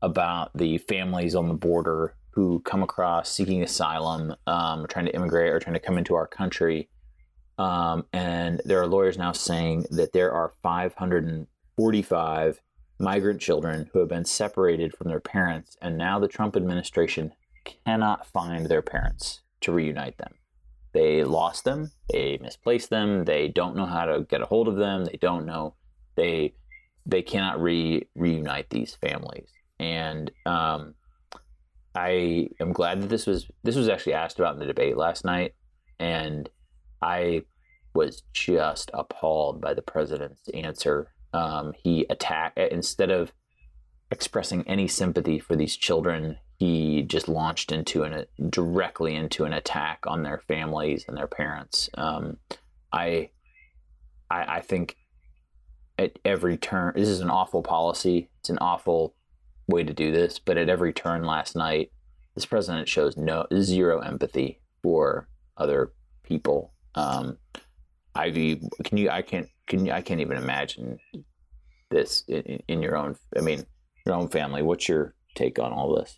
about 0.02 0.56
the 0.56 0.78
families 0.78 1.36
on 1.36 1.48
the 1.48 1.54
border 1.56 2.16
who 2.32 2.60
come 2.60 2.84
across 2.84 3.32
seeking 3.32 3.64
asylum, 3.64 4.36
um, 4.46 4.86
trying 4.88 5.06
to 5.06 5.16
immigrate 5.16 5.52
or 5.52 5.60
trying 5.60 5.74
to 5.74 5.80
come 5.80 5.98
into 5.98 6.14
our 6.14 6.28
country. 6.28 6.88
Um, 7.58 8.06
and 8.14 8.62
there 8.66 8.80
are 8.80 8.88
lawyers 8.88 9.18
now 9.18 9.32
saying 9.32 9.86
that 9.92 10.14
there 10.14 10.32
are 10.32 10.54
545 10.62 12.62
migrant 13.00 13.42
children 13.42 13.90
who 13.92 14.00
have 14.00 14.10
been 14.10 14.26
separated 14.26 14.96
from 14.96 15.08
their 15.08 15.20
parents, 15.20 15.78
and 15.82 15.98
now 15.98 16.20
the 16.20 16.28
Trump 16.28 16.56
administration 16.56 17.34
cannot 17.66 18.28
find 18.28 18.68
their 18.68 18.82
parents 18.82 19.42
to 19.62 19.72
reunite 19.72 20.18
them. 20.18 20.34
They 20.94 21.24
lost 21.24 21.64
them, 21.64 21.92
they 22.12 22.40
misplaced 22.42 22.90
them, 22.90 23.26
they 23.26 23.48
don't 23.48 23.76
know 23.76 23.86
how 23.86 24.06
to 24.06 24.22
get 24.22 24.42
a 24.42 24.46
hold 24.46 24.68
of 24.68 24.78
them, 24.78 25.06
they 25.06 25.18
don't 25.20 25.46
know 25.46 25.76
they 26.18 26.54
they 27.06 27.22
cannot 27.22 27.62
re 27.62 28.06
reunite 28.16 28.70
these 28.70 28.96
families. 28.96 29.48
And 29.80 30.30
um, 30.46 30.96
I 31.96 32.50
am 32.60 32.74
glad 32.74 33.02
that 33.02 33.08
this 33.08 33.26
was 33.26 33.48
this 33.64 33.78
was 33.78 33.88
actually 33.88 34.16
asked 34.16 34.40
about 34.40 34.56
in 34.56 34.60
the 34.60 34.66
debate 34.66 34.98
last 34.98 35.24
night, 35.24 35.54
and 36.00 36.50
I 37.02 37.44
was 37.94 38.24
just 38.34 38.92
appalled 38.94 39.62
by 39.62 39.74
the 39.74 39.82
president's 39.82 40.48
answer. 40.54 41.14
Um, 41.34 41.74
he 41.84 42.06
attacked 42.10 42.58
instead 42.58 43.12
of 43.12 43.34
expressing 44.12 44.68
any 44.68 44.88
sympathy 44.88 45.40
for 45.40 45.56
these 45.56 45.76
children 45.76 46.38
he 46.58 47.04
just 47.04 47.28
launched 47.28 47.72
into 47.72 48.04
an 48.04 48.26
directly 48.50 49.16
into 49.16 49.46
an 49.46 49.54
attack 49.54 50.00
on 50.08 50.24
their 50.24 50.40
families 50.40 51.06
and 51.08 51.16
their 51.16 51.28
parents. 51.28 51.90
Um, 51.96 52.38
I, 52.92 53.30
I, 54.30 54.58
I 54.58 54.62
think 54.62 54.98
at 56.00 56.18
every 56.26 56.58
turn, 56.58 56.94
this 56.96 57.10
is 57.10 57.22
an 57.22 57.30
awful 57.30 57.62
policy. 57.62 58.30
It's 58.40 58.50
an 58.50 58.58
awful 58.60 59.16
way 59.68 59.84
to 59.84 59.94
do 59.94 60.12
this. 60.12 60.40
But 60.40 60.58
at 60.58 60.70
every 60.70 60.94
turn 60.94 61.24
last 61.24 61.56
night, 61.56 61.92
this 62.34 62.46
president 62.46 62.88
shows 62.88 63.18
no 63.18 63.46
zero 63.56 64.00
empathy 64.00 64.60
for 64.82 65.28
other 65.58 65.94
people. 66.24 66.74
Um, 66.96 67.38
I 68.16 68.32
can 68.84 68.98
you 68.98 69.10
I 69.10 69.22
can't 69.22 69.48
can 69.68 69.86
you 69.86 69.92
I 69.92 70.02
can't 70.02 70.22
even 70.22 70.38
imagine 70.38 71.00
this 71.90 72.24
in, 72.28 72.42
in 72.68 72.82
your 72.82 72.98
own 72.98 73.16
I 73.38 73.42
mean 73.42 73.66
your 74.06 74.16
own 74.16 74.30
family. 74.30 74.62
What's 74.62 74.88
your 74.88 75.14
take 75.36 75.60
on 75.60 75.72
all 75.72 75.96
this? 75.96 76.18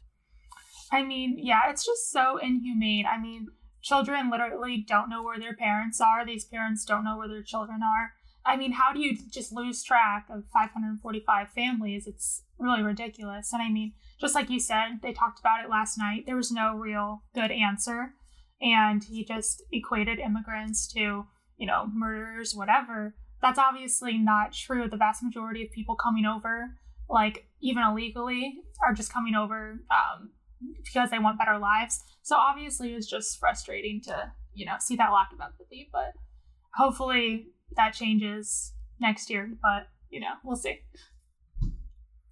I 0.92 1.04
mean, 1.04 1.38
yeah, 1.38 1.70
it's 1.70 1.86
just 1.86 2.12
so 2.12 2.38
inhumane. 2.38 3.06
I 3.06 3.20
mean, 3.20 3.48
children 3.82 4.30
literally 4.30 4.84
don't 4.88 5.10
know 5.10 5.24
where 5.24 5.40
their 5.40 5.56
parents 5.56 6.02
are. 6.02 6.26
These 6.26 6.46
parents 6.46 6.86
don't 6.86 7.04
know 7.04 7.18
where 7.18 7.28
their 7.28 7.44
children 7.44 7.82
are. 7.84 8.14
I 8.46 8.56
mean, 8.56 8.72
how 8.72 8.94
do 8.94 9.00
you 9.00 9.18
just 9.30 9.52
lose 9.52 9.84
track 9.84 10.28
of 10.30 10.46
545 10.54 11.50
families? 11.50 12.08
It's 12.08 12.44
really 12.58 12.82
ridiculous. 12.82 13.54
And 13.54 13.62
I 13.62 13.70
mean, 13.70 13.94
just 14.20 14.34
like 14.34 14.50
you 14.50 14.60
said, 14.60 15.00
they 15.02 15.14
talked 15.14 15.40
about 15.40 15.64
it 15.64 15.70
last 15.70 15.98
night. 15.98 16.24
There 16.26 16.36
was 16.36 16.52
no 16.52 16.76
real 16.76 17.24
good 17.36 17.52
answer. 17.52 18.14
And 18.62 19.04
he 19.04 19.24
just 19.24 19.64
equated 19.72 20.20
immigrants 20.20 20.92
to, 20.94 21.26
you 21.58 21.68
know, 21.68 21.88
murderers, 21.94 22.54
whatever. 22.54 23.16
That's 23.42 23.60
obviously 23.60 24.18
not 24.18 24.52
true. 24.54 24.90
The 24.90 24.98
vast 24.98 25.24
majority 25.24 25.64
of 25.64 25.72
people 25.72 25.96
coming 25.96 26.26
over, 26.26 26.76
like 27.10 27.48
even 27.62 27.84
illegally, 27.84 28.62
are 28.86 28.94
just 28.94 29.14
coming 29.14 29.36
over 29.36 29.82
um, 29.92 30.32
because 30.84 31.10
they 31.10 31.20
want 31.20 31.40
better 31.40 31.58
lives. 31.58 32.02
So 32.22 32.36
obviously, 32.36 32.92
it 32.92 32.96
was 32.96 33.08
just 33.08 33.40
frustrating 33.40 34.02
to 34.06 34.34
you 34.54 34.66
know 34.66 34.76
see 34.80 34.98
that 34.98 35.12
lack 35.12 35.32
of 35.32 35.40
empathy. 35.40 35.90
But 35.92 36.14
hopefully, 36.74 37.48
that 37.78 37.94
changes 37.94 38.74
next 39.00 39.30
year. 39.30 39.50
But 39.62 39.88
you 40.10 40.20
know, 40.20 40.34
we'll 40.44 40.58
see. 40.58 40.80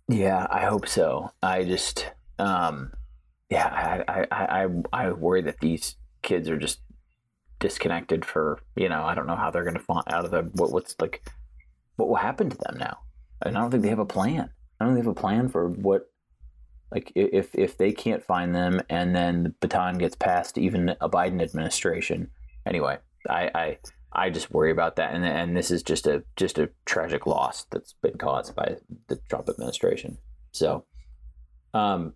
Yeah, 0.09 0.47
I 0.49 0.65
hope 0.65 0.87
so. 0.87 1.31
I 1.43 1.65
just, 1.65 2.09
um, 2.39 2.93
yeah, 3.49 4.03
I, 4.07 4.25
I, 4.31 4.63
I, 4.63 4.67
I 4.93 5.11
worry 5.11 5.41
that 5.41 5.59
these 5.59 5.96
kids 6.21 6.49
are 6.49 6.57
just 6.57 6.79
disconnected 7.59 8.23
for 8.23 8.59
you 8.75 8.87
know 8.87 9.03
I 9.03 9.15
don't 9.15 9.27
know 9.27 9.35
how 9.35 9.49
they're 9.49 9.63
going 9.63 9.73
to 9.73 9.79
fall 9.79 10.03
out 10.07 10.25
of 10.25 10.31
the 10.31 10.43
what 10.53 10.71
what's 10.71 10.95
like 10.99 11.27
what 11.97 12.07
will 12.07 12.15
happen 12.15 12.49
to 12.49 12.57
them 12.57 12.77
now. 12.77 12.99
And 13.43 13.57
I 13.57 13.61
don't 13.61 13.71
think 13.71 13.83
they 13.83 13.89
have 13.89 13.99
a 13.99 14.05
plan. 14.05 14.49
I 14.79 14.85
don't 14.85 14.93
think 14.93 15.03
they 15.03 15.09
have 15.09 15.17
a 15.17 15.19
plan 15.19 15.49
for 15.49 15.69
what 15.69 16.09
like 16.91 17.11
if 17.15 17.53
if 17.53 17.77
they 17.77 17.91
can't 17.91 18.23
find 18.23 18.55
them, 18.55 18.81
and 18.89 19.13
then 19.13 19.43
the 19.43 19.49
baton 19.59 19.97
gets 19.97 20.15
passed 20.15 20.57
even 20.57 20.95
a 21.01 21.09
Biden 21.09 21.41
administration. 21.41 22.29
Anyway, 22.65 22.97
I 23.29 23.51
I, 23.53 23.77
I 24.13 24.29
just 24.29 24.51
worry 24.51 24.71
about 24.71 24.95
that, 24.95 25.13
and 25.13 25.25
and 25.25 25.57
this 25.57 25.69
is 25.69 25.83
just 25.83 26.07
a 26.07 26.23
just 26.37 26.57
a 26.57 26.69
tragic 26.85 27.27
loss 27.27 27.65
that's 27.71 27.93
been 28.01 28.17
caused 28.17 28.55
by 28.55 28.77
the 29.07 29.17
Trump 29.29 29.49
administration. 29.49 30.17
So, 30.53 30.85
um, 31.73 32.13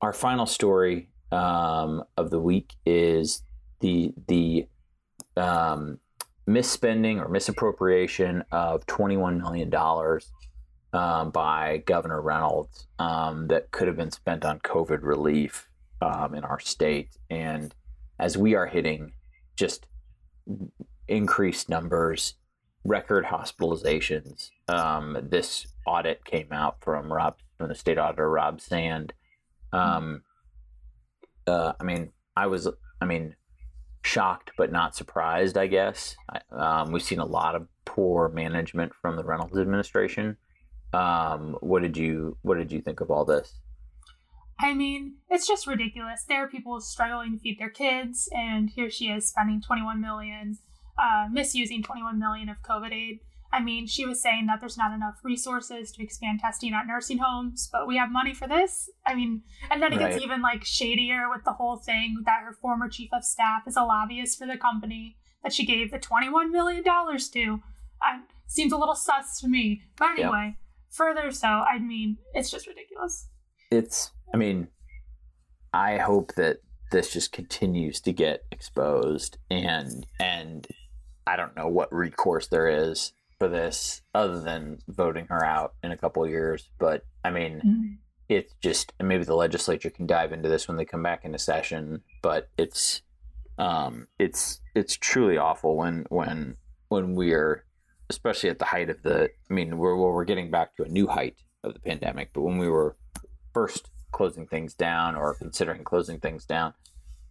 our 0.00 0.12
final 0.12 0.46
story 0.46 1.08
um, 1.32 2.04
of 2.16 2.30
the 2.30 2.40
week 2.40 2.74
is 2.86 3.42
the 3.80 4.12
the 4.28 4.66
um, 5.36 5.98
misspending 6.48 7.20
or 7.20 7.28
misappropriation 7.28 8.44
of 8.52 8.86
twenty 8.86 9.16
one 9.16 9.38
million 9.38 9.70
dollars 9.70 10.30
um, 10.92 11.30
by 11.30 11.82
Governor 11.86 12.20
Reynolds 12.20 12.86
um, 12.98 13.48
that 13.48 13.70
could 13.72 13.88
have 13.88 13.96
been 13.96 14.12
spent 14.12 14.44
on 14.44 14.60
COVID 14.60 15.02
relief 15.02 15.68
um, 16.00 16.34
in 16.34 16.44
our 16.44 16.60
state. 16.60 17.10
And 17.30 17.74
as 18.18 18.38
we 18.38 18.54
are 18.54 18.66
hitting 18.66 19.12
just 19.56 19.86
increased 21.08 21.68
numbers, 21.68 22.34
record 22.84 23.24
hospitalizations, 23.24 24.50
um, 24.68 25.18
this 25.22 25.66
audit 25.86 26.24
came 26.24 26.52
out 26.52 26.76
from 26.80 27.12
Rob 27.12 27.38
from 27.58 27.68
the 27.68 27.74
state 27.74 27.98
auditor 27.98 28.30
Rob 28.30 28.60
Sand. 28.60 29.12
Um, 29.72 30.22
uh, 31.46 31.72
I 31.80 31.84
mean, 31.84 32.10
I 32.36 32.46
was, 32.46 32.68
I 33.00 33.04
mean, 33.04 33.36
shocked 34.02 34.52
but 34.56 34.72
not 34.72 34.94
surprised. 34.94 35.56
I 35.56 35.66
guess 35.66 36.16
um, 36.50 36.92
we've 36.92 37.02
seen 37.02 37.20
a 37.20 37.24
lot 37.24 37.54
of 37.54 37.68
poor 37.84 38.28
management 38.28 38.92
from 39.00 39.16
the 39.16 39.24
Reynolds 39.24 39.56
administration 39.56 40.36
um, 40.94 41.56
what 41.60 41.82
did 41.82 41.96
you 41.96 42.38
What 42.42 42.58
did 42.58 42.72
you 42.72 42.80
think 42.80 43.00
of 43.00 43.10
all 43.10 43.24
this? 43.24 43.54
I 44.60 44.72
mean, 44.72 45.16
it's 45.28 45.48
just 45.48 45.66
ridiculous. 45.66 46.24
There 46.28 46.44
are 46.44 46.48
people 46.48 46.80
struggling 46.80 47.32
to 47.32 47.38
feed 47.38 47.58
their 47.58 47.70
kids, 47.70 48.28
and 48.32 48.70
here 48.70 48.88
she 48.88 49.06
is 49.06 49.28
spending 49.28 49.60
21 49.60 50.00
million, 50.00 50.58
uh, 50.96 51.26
misusing 51.30 51.82
21 51.82 52.20
million 52.20 52.48
of 52.48 52.62
COVID 52.62 52.92
aid. 52.92 53.20
I 53.54 53.62
mean, 53.62 53.86
she 53.86 54.04
was 54.04 54.20
saying 54.20 54.46
that 54.46 54.60
there's 54.60 54.76
not 54.76 54.92
enough 54.92 55.20
resources 55.22 55.92
to 55.92 56.02
expand 56.02 56.40
testing 56.40 56.74
at 56.74 56.86
nursing 56.86 57.18
homes, 57.18 57.68
but 57.70 57.86
we 57.86 57.96
have 57.96 58.10
money 58.10 58.34
for 58.34 58.48
this. 58.48 58.90
I 59.06 59.14
mean, 59.14 59.42
and 59.70 59.80
then 59.80 59.92
it 59.92 60.00
right. 60.00 60.10
gets 60.10 60.24
even 60.24 60.42
like 60.42 60.64
shadier 60.64 61.28
with 61.30 61.44
the 61.44 61.52
whole 61.52 61.76
thing 61.76 62.22
that 62.26 62.42
her 62.44 62.52
former 62.52 62.88
chief 62.88 63.10
of 63.12 63.24
staff 63.24 63.62
is 63.66 63.76
a 63.76 63.82
lobbyist 63.82 64.38
for 64.38 64.46
the 64.46 64.56
company 64.56 65.16
that 65.42 65.52
she 65.52 65.64
gave 65.64 65.90
the 65.92 65.98
21 65.98 66.50
million 66.50 66.82
dollars 66.82 67.28
to. 67.30 67.60
Uh, 68.02 68.18
seems 68.46 68.72
a 68.72 68.76
little 68.76 68.96
sus 68.96 69.40
to 69.40 69.48
me, 69.48 69.82
but 69.96 70.10
anyway 70.10 70.56
further 70.94 71.30
so, 71.32 71.48
I 71.48 71.78
mean, 71.78 72.16
it's 72.32 72.50
just 72.50 72.66
ridiculous. 72.66 73.28
It's, 73.70 74.12
I 74.32 74.36
mean, 74.36 74.68
I 75.72 75.98
hope 75.98 76.34
that 76.36 76.58
this 76.92 77.12
just 77.12 77.32
continues 77.32 78.00
to 78.02 78.12
get 78.12 78.44
exposed 78.52 79.38
and, 79.50 80.06
and 80.20 80.66
I 81.26 81.36
don't 81.36 81.56
know 81.56 81.68
what 81.68 81.92
recourse 81.92 82.46
there 82.46 82.68
is 82.68 83.12
for 83.44 83.50
this 83.50 84.00
other 84.14 84.40
than 84.40 84.78
voting 84.88 85.26
her 85.26 85.44
out 85.44 85.74
in 85.82 85.92
a 85.92 85.98
couple 85.98 86.26
years. 86.26 86.70
But 86.78 87.04
I 87.22 87.30
mean, 87.30 87.56
mm-hmm. 87.58 87.92
it's 88.30 88.54
just, 88.62 88.94
maybe 89.02 89.24
the 89.24 89.34
legislature 89.34 89.90
can 89.90 90.06
dive 90.06 90.32
into 90.32 90.48
this 90.48 90.66
when 90.66 90.78
they 90.78 90.86
come 90.86 91.02
back 91.02 91.26
into 91.26 91.38
session, 91.38 92.00
but 92.22 92.48
it's, 92.56 93.02
um, 93.58 94.08
it's, 94.18 94.62
it's 94.74 94.96
truly 94.96 95.36
awful 95.36 95.76
when, 95.76 96.06
when, 96.08 96.56
when 96.88 97.14
we're 97.14 97.66
especially 98.08 98.48
at 98.48 98.58
the 98.58 98.64
height 98.64 98.88
of 98.88 99.02
the, 99.02 99.28
I 99.50 99.54
mean, 99.54 99.76
we're, 99.76 99.94
we're 99.94 100.24
getting 100.24 100.50
back 100.50 100.74
to 100.76 100.84
a 100.84 100.88
new 100.88 101.06
height 101.06 101.36
of 101.62 101.74
the 101.74 101.80
pandemic, 101.80 102.30
but 102.32 102.42
when 102.42 102.56
we 102.56 102.68
were 102.68 102.96
first 103.52 103.90
closing 104.10 104.46
things 104.46 104.72
down 104.72 105.16
or 105.16 105.34
considering 105.34 105.84
closing 105.84 106.18
things 106.18 106.46
down, 106.46 106.72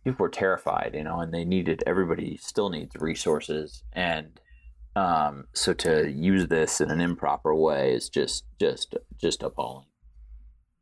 people 0.04 0.24
were 0.24 0.30
terrified, 0.30 0.92
you 0.94 1.04
know, 1.04 1.22
and 1.22 1.34
they 1.34 1.44
needed, 1.44 1.84
everybody 1.88 2.38
still 2.38 2.70
needs 2.70 2.96
resources. 3.00 3.84
And, 3.94 4.40
um, 4.96 5.46
so 5.54 5.74
to 5.74 6.10
use 6.10 6.48
this 6.48 6.82
in 6.82 6.92
an 6.92 7.02
improper 7.02 7.56
way 7.56 7.94
is 7.94 8.10
just, 8.10 8.46
just, 8.60 8.96
just 9.20 9.44
appalling. 9.44 9.86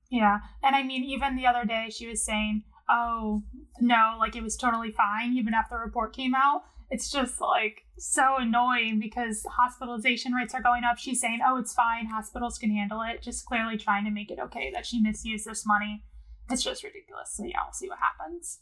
Yeah. 0.10 0.40
And 0.62 0.76
I 0.76 0.84
mean, 0.84 1.04
even 1.04 1.36
the 1.36 1.48
other 1.48 1.66
day 1.66 1.88
she 1.90 2.08
was 2.08 2.24
saying, 2.24 2.64
oh, 2.90 3.44
no, 3.80 4.16
like 4.20 4.36
it 4.36 4.44
was 4.44 4.58
totally 4.58 4.92
fine, 4.92 5.34
even 5.38 5.54
after 5.54 5.76
the 5.76 5.86
report 5.86 6.14
came 6.16 6.36
out 6.36 6.64
it's 6.92 7.10
just 7.10 7.40
like 7.40 7.86
so 7.98 8.36
annoying 8.38 9.00
because 9.00 9.46
hospitalization 9.50 10.34
rates 10.34 10.54
are 10.54 10.62
going 10.62 10.84
up. 10.84 10.98
She's 10.98 11.22
saying, 11.22 11.40
oh, 11.46 11.58
it's 11.58 11.74
fine. 11.74 12.08
Hospitals 12.08 12.58
can 12.58 12.70
handle 12.70 13.02
it. 13.02 13.22
Just 13.22 13.46
clearly 13.46 13.78
trying 13.78 14.04
to 14.04 14.12
make 14.12 14.30
it 14.30 14.40
okay 14.40 14.70
that 14.74 14.86
she 14.86 15.00
misused 15.00 15.46
this 15.46 15.66
money. 15.66 16.04
It's 16.50 16.64
just 16.64 16.84
ridiculous. 16.84 17.32
So, 17.34 17.46
yeah, 17.46 17.60
we'll 17.66 17.74
see 17.74 17.88
what 17.88 18.00
happens. 18.00 18.60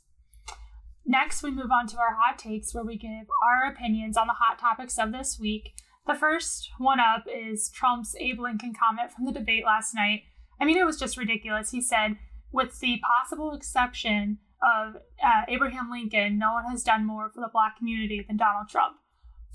Next, 1.05 1.41
we 1.41 1.51
move 1.51 1.71
on 1.71 1.87
to 1.87 1.97
our 1.97 2.15
hot 2.15 2.37
takes 2.37 2.73
where 2.73 2.83
we 2.83 2.97
give 2.97 3.27
our 3.43 3.71
opinions 3.71 4.17
on 4.17 4.27
the 4.27 4.33
hot 4.33 4.59
topics 4.59 4.99
of 4.99 5.11
this 5.11 5.39
week. 5.39 5.73
The 6.07 6.15
first 6.15 6.69
one 6.77 6.99
up 6.99 7.25
is 7.27 7.69
Trump's 7.69 8.15
Abe 8.19 8.39
Lincoln 8.39 8.73
comment 8.73 9.11
from 9.11 9.25
the 9.25 9.31
debate 9.31 9.65
last 9.65 9.93
night. 9.93 10.23
I 10.59 10.65
mean, 10.65 10.77
it 10.77 10.85
was 10.85 10.97
just 10.97 11.17
ridiculous. 11.17 11.71
He 11.71 11.81
said, 11.81 12.17
with 12.51 12.79
the 12.79 12.99
possible 12.99 13.53
exception 13.53 14.39
of 14.61 14.95
uh, 15.23 15.43
Abraham 15.47 15.89
Lincoln, 15.91 16.37
no 16.37 16.53
one 16.53 16.65
has 16.65 16.83
done 16.83 17.05
more 17.05 17.29
for 17.29 17.41
the 17.41 17.49
black 17.51 17.77
community 17.77 18.25
than 18.27 18.37
Donald 18.37 18.69
Trump. 18.69 18.97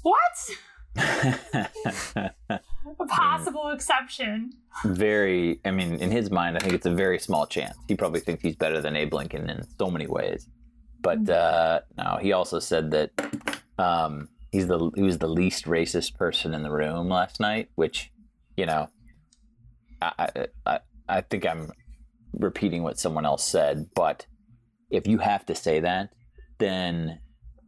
What? 0.02 0.50
a 3.00 3.06
possible 3.08 3.70
exception. 3.70 4.52
Very, 4.84 5.60
I 5.64 5.70
mean, 5.70 5.96
in 5.96 6.10
his 6.10 6.30
mind, 6.30 6.56
I 6.56 6.60
think 6.60 6.74
it's 6.74 6.86
a 6.86 6.94
very 6.94 7.18
small 7.18 7.46
chance. 7.46 7.76
He 7.88 7.96
probably 7.96 8.20
thinks 8.20 8.42
he's 8.42 8.56
better 8.56 8.80
than 8.80 8.96
Abe 8.96 9.14
Lincoln 9.14 9.50
in 9.50 9.64
so 9.78 9.90
many 9.90 10.06
ways. 10.06 10.46
But 11.04 11.22
mm-hmm. 11.22 12.00
uh, 12.00 12.02
no, 12.02 12.18
he 12.18 12.32
also 12.32 12.58
said 12.58 12.90
that 12.90 13.10
um, 13.78 14.28
he's 14.50 14.66
the 14.66 14.90
he 14.96 15.02
was 15.02 15.18
the 15.18 15.28
least 15.28 15.66
racist 15.66 16.14
person 16.14 16.54
in 16.54 16.64
the 16.64 16.72
room 16.72 17.08
last 17.08 17.38
night, 17.38 17.68
which, 17.76 18.10
you 18.56 18.66
know, 18.66 18.88
I 20.02 20.46
I, 20.66 20.80
I 21.08 21.20
think 21.20 21.46
I'm 21.46 21.70
repeating 22.32 22.82
what 22.82 22.98
someone 22.98 23.26
else 23.26 23.44
said, 23.44 23.90
but 23.94 24.26
if 24.90 25.06
you 25.06 25.18
have 25.18 25.44
to 25.46 25.54
say 25.54 25.80
that, 25.80 26.10
then 26.58 27.20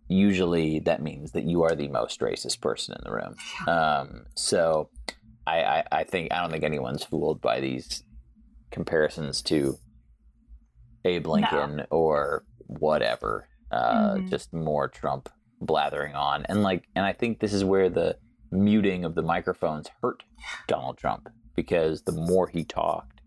usually 0.08 0.78
that 0.80 1.02
means 1.02 1.32
that 1.32 1.44
you 1.44 1.62
are 1.62 1.74
the 1.74 1.88
most 1.88 2.20
racist 2.20 2.60
person 2.60 2.94
in 2.94 3.04
the 3.04 3.12
room. 3.12 3.34
Um, 3.68 4.26
so 4.36 4.88
I, 5.46 5.62
I, 5.62 5.84
I, 5.92 6.04
think 6.04 6.32
I 6.32 6.40
don't 6.40 6.50
think 6.50 6.64
anyone's 6.64 7.02
fooled 7.04 7.40
by 7.40 7.60
these 7.60 8.04
comparisons 8.70 9.42
to 9.42 9.76
Abe 11.04 11.26
Lincoln 11.26 11.76
no. 11.76 11.86
or 11.90 12.44
whatever. 12.66 13.48
Uh, 13.70 14.14
mm-hmm. 14.14 14.28
Just 14.28 14.52
more 14.52 14.88
Trump 14.88 15.28
blathering 15.60 16.14
on, 16.14 16.46
and 16.46 16.62
like, 16.62 16.84
and 16.94 17.04
I 17.04 17.12
think 17.12 17.40
this 17.40 17.52
is 17.52 17.64
where 17.64 17.88
the 17.88 18.16
muting 18.52 19.04
of 19.04 19.14
the 19.14 19.22
microphones 19.22 19.88
hurt 20.02 20.22
Donald 20.68 20.98
Trump 20.98 21.28
because 21.56 22.02
the 22.02 22.12
more 22.12 22.46
he 22.46 22.64
talked, 22.64 23.20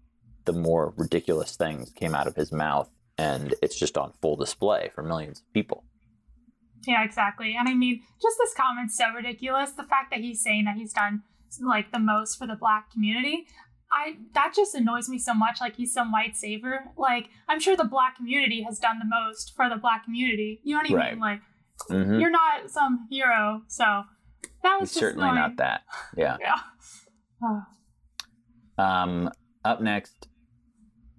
the 0.45 0.53
more 0.53 0.93
ridiculous 0.97 1.55
things 1.55 1.91
came 1.91 2.15
out 2.15 2.27
of 2.27 2.35
his 2.35 2.51
mouth 2.51 2.89
and 3.17 3.53
it's 3.61 3.77
just 3.77 3.97
on 3.97 4.13
full 4.21 4.37
display 4.37 4.91
for 4.95 5.03
millions 5.03 5.39
of 5.41 5.53
people. 5.53 5.83
Yeah, 6.87 7.03
exactly. 7.03 7.55
And 7.59 7.67
I 7.67 7.73
mean, 7.73 8.01
just 8.21 8.37
this 8.37 8.53
comment's 8.53 8.97
so 8.97 9.11
ridiculous. 9.13 9.71
The 9.71 9.83
fact 9.83 10.11
that 10.11 10.21
he's 10.21 10.41
saying 10.41 10.65
that 10.65 10.77
he's 10.77 10.93
done 10.93 11.23
like 11.61 11.91
the 11.91 11.99
most 11.99 12.37
for 12.37 12.47
the 12.47 12.55
black 12.55 12.91
community. 12.91 13.47
I 13.91 14.17
that 14.33 14.53
just 14.55 14.75
annoys 14.75 15.09
me 15.09 15.17
so 15.17 15.33
much. 15.33 15.61
Like 15.61 15.75
he's 15.75 15.93
some 15.93 16.11
white 16.11 16.35
savior. 16.35 16.85
Like 16.97 17.29
I'm 17.47 17.59
sure 17.59 17.75
the 17.75 17.85
black 17.85 18.17
community 18.17 18.61
has 18.63 18.79
done 18.79 18.99
the 18.99 19.05
most 19.05 19.53
for 19.55 19.69
the 19.69 19.77
black 19.77 20.05
community. 20.05 20.59
You 20.63 20.75
know 20.75 20.81
what 20.81 20.91
I 20.91 20.95
right. 20.95 21.11
mean? 21.13 21.19
Like 21.19 21.41
mm-hmm. 21.89 22.19
you're 22.19 22.29
not 22.29 22.69
some 22.69 23.07
hero. 23.09 23.63
So 23.67 24.03
that 24.63 24.79
was 24.79 24.91
certainly 24.91 25.27
annoying. 25.27 25.41
not 25.41 25.57
that. 25.57 25.81
Yeah. 26.17 26.37
yeah. 27.41 27.61
um. 29.03 29.31
Up 29.65 29.81
next, 29.81 30.29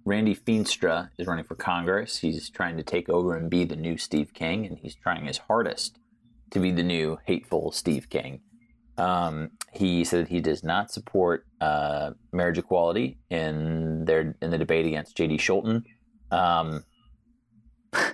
Randy 0.03 0.35
Feenstra 0.35 1.09
is 1.19 1.27
running 1.27 1.45
for 1.45 1.55
Congress. 1.55 2.17
He's 2.17 2.49
trying 2.49 2.75
to 2.77 2.83
take 2.83 3.07
over 3.07 3.35
and 3.37 3.51
be 3.51 3.65
the 3.65 3.75
new 3.75 3.97
Steve 3.97 4.33
King, 4.33 4.65
and 4.65 4.79
he's 4.79 4.95
trying 4.95 5.25
his 5.25 5.37
hardest 5.37 5.99
to 6.49 6.59
be 6.59 6.71
the 6.71 6.83
new 6.83 7.19
hateful 7.25 7.71
Steve 7.71 8.09
King. 8.09 8.41
Um, 9.01 9.51
he 9.73 10.03
said 10.03 10.27
he 10.27 10.41
does 10.41 10.63
not 10.63 10.91
support 10.91 11.45
uh, 11.59 12.11
marriage 12.31 12.57
equality 12.57 13.17
in 13.29 14.05
their 14.05 14.35
in 14.41 14.51
the 14.51 14.57
debate 14.57 14.85
against 14.85 15.17
J.D. 15.17 15.37
Scholten. 15.37 15.83
Um, 16.31 16.83
I, 17.93 18.13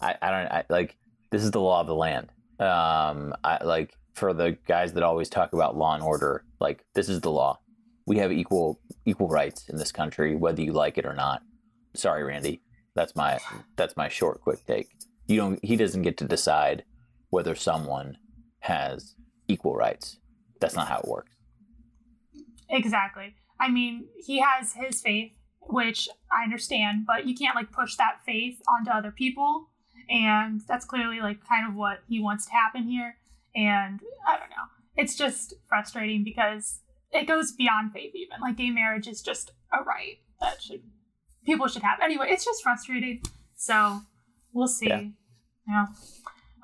I 0.00 0.30
don't 0.30 0.52
I, 0.52 0.64
like 0.68 0.96
this 1.30 1.42
is 1.42 1.50
the 1.50 1.60
law 1.60 1.80
of 1.80 1.86
the 1.86 1.94
land. 1.94 2.30
Um, 2.58 3.34
I 3.42 3.62
like 3.64 3.96
for 4.14 4.32
the 4.32 4.56
guys 4.66 4.92
that 4.92 5.02
always 5.02 5.28
talk 5.28 5.52
about 5.52 5.76
law 5.76 5.94
and 5.94 6.02
order. 6.02 6.44
Like 6.60 6.84
this 6.94 7.08
is 7.08 7.20
the 7.20 7.30
law 7.30 7.58
we 8.06 8.18
have 8.18 8.32
equal 8.32 8.80
equal 9.04 9.28
rights 9.28 9.68
in 9.68 9.76
this 9.76 9.92
country, 9.92 10.34
whether 10.34 10.62
you 10.62 10.72
like 10.72 10.98
it 10.98 11.06
or 11.06 11.14
not. 11.14 11.42
Sorry, 11.94 12.22
Randy. 12.22 12.60
That's 12.94 13.16
my 13.16 13.38
that's 13.76 13.96
my 13.96 14.08
short, 14.08 14.40
quick 14.40 14.64
take. 14.66 14.88
You 15.26 15.36
don't. 15.36 15.64
He 15.64 15.76
doesn't 15.76 16.02
get 16.02 16.16
to 16.18 16.24
decide 16.24 16.84
whether 17.30 17.54
someone 17.54 18.18
has 18.60 19.14
equal 19.48 19.74
rights. 19.74 20.18
That's 20.60 20.74
not 20.74 20.88
how 20.88 20.98
it 20.98 21.08
works. 21.08 21.32
Exactly. 22.70 23.34
I 23.60 23.70
mean, 23.70 24.06
he 24.24 24.40
has 24.40 24.72
his 24.72 25.00
faith, 25.00 25.32
which 25.60 26.08
I 26.32 26.44
understand, 26.44 27.04
but 27.06 27.26
you 27.26 27.34
can't 27.34 27.54
like 27.54 27.70
push 27.70 27.96
that 27.96 28.20
faith 28.24 28.60
onto 28.68 28.90
other 28.90 29.10
people. 29.10 29.68
And 30.08 30.60
that's 30.68 30.84
clearly 30.84 31.20
like 31.20 31.38
kind 31.46 31.68
of 31.68 31.74
what 31.74 32.00
he 32.08 32.20
wants 32.20 32.46
to 32.46 32.52
happen 32.52 32.84
here. 32.88 33.16
And 33.54 34.00
I 34.26 34.38
don't 34.38 34.50
know. 34.50 34.66
It's 34.96 35.16
just 35.16 35.54
frustrating 35.68 36.24
because 36.24 36.80
it 37.12 37.26
goes 37.26 37.52
beyond 37.52 37.92
faith 37.92 38.14
even. 38.14 38.40
Like 38.40 38.56
gay 38.56 38.70
marriage 38.70 39.06
is 39.06 39.22
just 39.22 39.52
a 39.72 39.82
right 39.82 40.18
that 40.40 40.62
should 40.62 40.82
people 41.44 41.66
should 41.66 41.82
have. 41.82 41.98
Anyway, 42.02 42.28
it's 42.30 42.44
just 42.44 42.62
frustrating. 42.62 43.22
So 43.56 44.00
we'll 44.52 44.68
see. 44.68 44.88
Yeah. 44.88 45.02
yeah. 45.68 45.86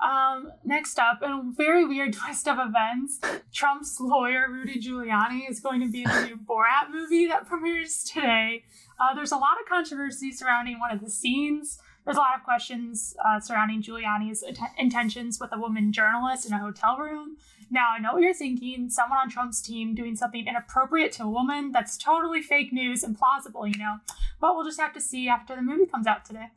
Um, 0.01 0.51
next 0.65 0.97
up, 0.97 1.21
in 1.21 1.31
a 1.31 1.43
very 1.55 1.85
weird 1.85 2.13
twist 2.25 2.47
of 2.47 2.57
events, 2.59 3.19
Trump's 3.53 3.99
lawyer 3.99 4.47
Rudy 4.49 4.79
Giuliani 4.79 5.49
is 5.49 5.59
going 5.59 5.81
to 5.81 5.87
be 5.87 6.03
in 6.03 6.09
the 6.09 6.25
new 6.25 6.37
Borat 6.37 6.91
movie 6.91 7.27
that 7.27 7.47
premieres 7.47 8.03
today. 8.03 8.63
Uh, 8.99 9.13
there's 9.13 9.31
a 9.31 9.37
lot 9.37 9.59
of 9.61 9.69
controversy 9.69 10.31
surrounding 10.31 10.79
one 10.79 10.91
of 10.91 11.01
the 11.01 11.09
scenes. 11.09 11.79
There's 12.05 12.17
a 12.17 12.19
lot 12.19 12.35
of 12.35 12.43
questions 12.43 13.15
uh, 13.23 13.39
surrounding 13.39 13.83
Giuliani's 13.83 14.43
intentions 14.77 15.39
with 15.39 15.51
a 15.53 15.59
woman 15.59 15.93
journalist 15.93 16.47
in 16.47 16.53
a 16.53 16.57
hotel 16.57 16.97
room. 16.97 17.37
Now, 17.69 17.89
I 17.95 17.99
know 17.99 18.13
what 18.13 18.23
you're 18.23 18.33
thinking 18.33 18.89
someone 18.89 19.19
on 19.19 19.29
Trump's 19.29 19.61
team 19.61 19.93
doing 19.93 20.15
something 20.15 20.45
inappropriate 20.47 21.11
to 21.13 21.23
a 21.23 21.29
woman. 21.29 21.71
That's 21.71 21.97
totally 21.97 22.41
fake 22.41 22.73
news 22.73 23.03
and 23.03 23.17
plausible, 23.17 23.67
you 23.67 23.77
know. 23.77 23.97
But 24.41 24.55
we'll 24.55 24.65
just 24.65 24.79
have 24.79 24.93
to 24.93 25.01
see 25.01 25.29
after 25.29 25.55
the 25.55 25.61
movie 25.61 25.85
comes 25.85 26.07
out 26.07 26.25
today. 26.25 26.47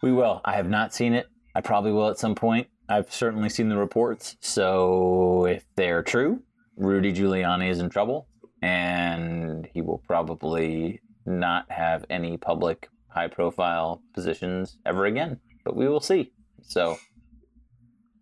We 0.00 0.12
will. 0.12 0.40
I 0.44 0.54
have 0.54 0.68
not 0.68 0.94
seen 0.94 1.12
it. 1.12 1.28
I 1.54 1.60
probably 1.60 1.92
will 1.92 2.08
at 2.08 2.18
some 2.18 2.34
point. 2.34 2.68
I've 2.88 3.12
certainly 3.12 3.48
seen 3.48 3.68
the 3.68 3.76
reports. 3.76 4.36
So 4.40 5.46
if 5.46 5.64
they're 5.76 6.02
true, 6.02 6.42
Rudy 6.76 7.12
Giuliani 7.12 7.68
is 7.70 7.80
in 7.80 7.90
trouble 7.90 8.28
and 8.62 9.68
he 9.72 9.82
will 9.82 10.02
probably 10.06 11.00
not 11.26 11.70
have 11.70 12.04
any 12.08 12.36
public 12.36 12.88
high 13.08 13.28
profile 13.28 14.02
positions 14.14 14.78
ever 14.86 15.06
again. 15.06 15.40
But 15.64 15.76
we 15.76 15.88
will 15.88 16.00
see. 16.00 16.32
So 16.62 16.96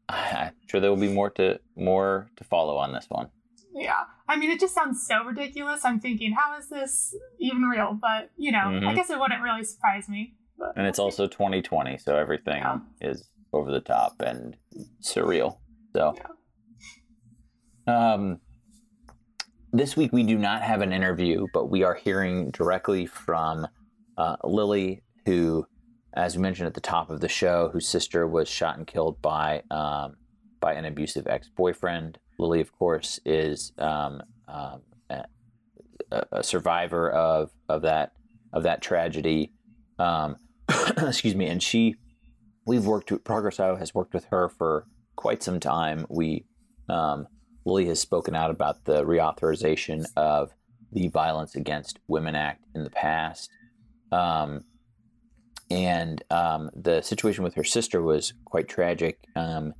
I'm 0.08 0.52
sure 0.66 0.80
there 0.80 0.90
will 0.90 0.96
be 0.96 1.12
more 1.12 1.30
to 1.30 1.60
more 1.76 2.28
to 2.36 2.44
follow 2.44 2.76
on 2.76 2.92
this 2.92 3.06
one. 3.08 3.28
Yeah, 3.74 4.04
I 4.26 4.36
mean, 4.36 4.50
it 4.50 4.58
just 4.58 4.74
sounds 4.74 5.06
so 5.06 5.22
ridiculous. 5.24 5.84
I'm 5.84 6.00
thinking, 6.00 6.32
how 6.32 6.56
is 6.58 6.68
this 6.68 7.14
even 7.38 7.62
real? 7.62 7.98
But 8.00 8.30
you 8.36 8.50
know, 8.50 8.58
mm-hmm. 8.58 8.88
I 8.88 8.94
guess 8.94 9.10
it 9.10 9.18
wouldn't 9.18 9.42
really 9.42 9.64
surprise 9.64 10.08
me. 10.08 10.34
But 10.58 10.72
and 10.76 10.86
it's 10.86 10.98
also 10.98 11.26
2020, 11.26 11.98
so 11.98 12.16
everything 12.16 12.62
yeah. 12.62 12.78
is 13.00 13.28
over 13.52 13.70
the 13.70 13.80
top 13.80 14.20
and 14.20 14.56
surreal. 15.02 15.58
So, 15.94 16.14
yeah. 17.86 18.14
um, 18.14 18.40
this 19.72 19.96
week 19.96 20.12
we 20.12 20.22
do 20.22 20.38
not 20.38 20.62
have 20.62 20.80
an 20.80 20.92
interview, 20.92 21.46
but 21.52 21.70
we 21.70 21.82
are 21.82 21.94
hearing 21.94 22.50
directly 22.50 23.06
from 23.06 23.66
uh, 24.16 24.36
Lily, 24.44 25.02
who 25.26 25.66
as 26.16 26.34
we 26.34 26.42
mentioned 26.42 26.66
at 26.66 26.74
the 26.74 26.80
top 26.80 27.10
of 27.10 27.20
the 27.20 27.28
show, 27.28 27.68
whose 27.72 27.86
sister 27.86 28.26
was 28.26 28.48
shot 28.48 28.78
and 28.78 28.86
killed 28.86 29.20
by 29.20 29.62
um, 29.70 30.16
by 30.60 30.72
an 30.72 30.86
abusive 30.86 31.26
ex 31.26 31.48
boyfriend. 31.54 32.18
Lily, 32.38 32.60
of 32.60 32.72
course, 32.72 33.20
is 33.24 33.72
um, 33.78 34.22
um, 34.48 34.80
a, 35.10 35.24
a, 36.32 36.42
survivor 36.42 37.10
of 37.10 37.50
of 37.68 37.82
that 37.82 38.12
of 38.52 38.62
that 38.62 38.80
tragedy. 38.80 39.52
Um, 39.98 40.36
excuse 40.96 41.34
me, 41.34 41.46
and 41.46 41.62
she, 41.62 41.96
we've 42.66 42.86
worked. 42.86 43.12
Progress 43.24 43.60
Iowa 43.60 43.78
has 43.78 43.94
worked 43.94 44.14
with 44.14 44.26
her 44.26 44.48
for 44.48 44.86
quite 45.14 45.42
some 45.42 45.60
time. 45.60 46.06
We 46.08 46.44
um, 46.88 47.26
Lily 47.64 47.86
has 47.86 48.00
spoken 48.00 48.34
out 48.34 48.50
about 48.50 48.84
the 48.84 49.04
reauthorization 49.04 50.04
of 50.16 50.52
the 50.92 51.08
Violence 51.08 51.54
Against 51.56 51.98
Women 52.06 52.34
Act 52.34 52.64
in 52.74 52.84
the 52.84 52.90
past. 52.90 53.50
Um, 54.12 54.64
and 55.68 56.22
um, 56.30 56.70
the 56.74 57.02
situation 57.02 57.42
with 57.42 57.54
her 57.54 57.64
sister 57.64 58.00
was 58.00 58.32
quite 58.44 58.68
tragic. 58.68 59.18
Um, 59.34 59.74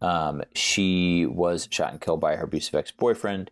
um, 0.00 0.42
she 0.54 1.26
was 1.26 1.68
shot 1.70 1.92
and 1.92 2.00
killed 2.00 2.20
by 2.20 2.36
her 2.36 2.44
abusive 2.44 2.74
ex 2.74 2.90
boyfriend, 2.90 3.50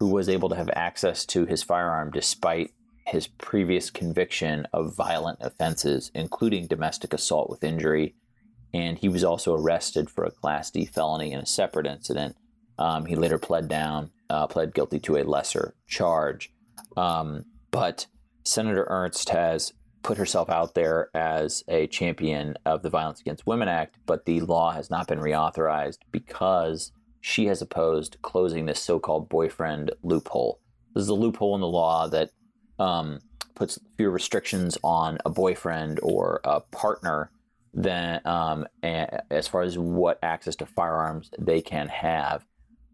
who 0.00 0.08
was 0.08 0.28
able 0.28 0.48
to 0.48 0.56
have 0.56 0.70
access 0.74 1.24
to 1.26 1.46
his 1.46 1.62
firearm 1.62 2.10
despite 2.10 2.72
his 3.10 3.26
previous 3.26 3.90
conviction 3.90 4.66
of 4.72 4.94
violent 4.96 5.38
offenses, 5.42 6.10
including 6.14 6.66
domestic 6.66 7.12
assault 7.12 7.50
with 7.50 7.64
injury. 7.64 8.14
and 8.72 8.98
he 8.98 9.08
was 9.08 9.24
also 9.24 9.54
arrested 9.54 10.08
for 10.08 10.24
a 10.24 10.30
Class 10.30 10.70
D 10.70 10.84
felony 10.84 11.32
in 11.32 11.40
a 11.40 11.46
separate 11.46 11.86
incident. 11.86 12.36
Um, 12.78 13.06
he 13.06 13.16
later 13.16 13.38
pled 13.38 13.68
down, 13.68 14.10
uh, 14.28 14.46
pled 14.46 14.74
guilty 14.74 14.98
to 15.00 15.16
a 15.16 15.24
lesser 15.24 15.74
charge. 15.86 16.52
Um, 16.96 17.44
but 17.70 18.06
Senator 18.44 18.86
Ernst 18.88 19.28
has 19.30 19.72
put 20.02 20.16
herself 20.16 20.48
out 20.48 20.74
there 20.74 21.10
as 21.14 21.62
a 21.68 21.86
champion 21.88 22.56
of 22.64 22.82
the 22.82 22.90
Violence 22.90 23.20
Against 23.20 23.46
Women 23.46 23.68
Act, 23.68 23.98
but 24.06 24.24
the 24.24 24.40
law 24.40 24.70
has 24.72 24.88
not 24.88 25.06
been 25.06 25.18
reauthorized 25.18 25.98
because 26.10 26.92
she 27.20 27.46
has 27.46 27.60
opposed 27.60 28.16
closing 28.22 28.64
this 28.64 28.80
so-called 28.80 29.28
boyfriend 29.28 29.90
loophole. 30.02 30.58
This 30.94 31.02
is 31.02 31.08
a 31.10 31.14
loophole 31.14 31.54
in 31.54 31.60
the 31.60 31.66
law 31.66 32.08
that 32.08 32.30
um, 32.80 33.20
puts 33.54 33.78
fewer 33.96 34.10
restrictions 34.10 34.76
on 34.82 35.18
a 35.24 35.30
boyfriend 35.30 36.00
or 36.02 36.40
a 36.44 36.60
partner 36.60 37.30
than 37.72 38.20
um, 38.24 38.66
as 38.82 39.46
far 39.46 39.62
as 39.62 39.78
what 39.78 40.18
access 40.22 40.56
to 40.56 40.66
firearms 40.66 41.30
they 41.38 41.60
can 41.60 41.86
have, 41.88 42.44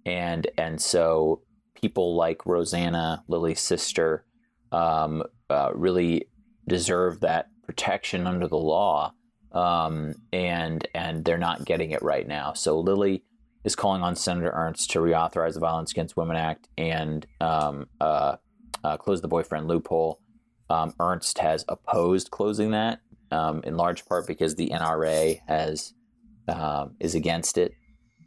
and 0.05 0.47
and 0.59 0.81
so 0.81 1.41
people 1.75 2.15
like 2.15 2.45
Rosanna, 2.45 3.25
Lily's 3.29 3.61
sister, 3.61 4.25
um, 4.73 5.23
uh, 5.49 5.71
really 5.75 6.29
deserve 6.69 7.21
that 7.21 7.49
protection 7.65 8.27
under 8.27 8.49
the 8.49 8.59
law, 8.59 9.15
um, 9.53 10.15
and 10.33 10.87
and 10.95 11.25
they're 11.25 11.39
not 11.39 11.65
getting 11.65 11.93
it 11.93 12.03
right 12.03 12.29
now. 12.29 12.53
So 12.53 12.79
Lily 12.81 13.23
is 13.65 13.75
calling 13.75 14.03
on 14.03 14.15
Senator 14.15 14.53
Ernst 14.55 14.91
to 14.91 14.99
reauthorize 14.99 15.55
the 15.55 15.61
Violence 15.61 15.91
Against 15.91 16.17
Women 16.17 16.37
Act 16.37 16.69
and 16.77 17.27
um, 17.41 17.87
uh, 18.01 18.37
uh, 18.87 18.97
close 18.97 19.21
the 19.21 19.29
boyfriend 19.29 19.67
loophole. 19.67 20.21
Um, 20.71 20.95
Ernst 21.01 21.39
has 21.39 21.65
opposed 21.69 22.31
closing 22.31 22.71
that 22.71 23.01
um, 23.31 23.63
in 23.65 23.77
large 23.77 24.05
part 24.07 24.27
because 24.27 24.55
the 24.55 24.71
NRA 24.71 25.41
has 25.49 25.93
uh, 26.49 26.87
is 27.01 27.15
against 27.15 27.59
it, 27.59 27.73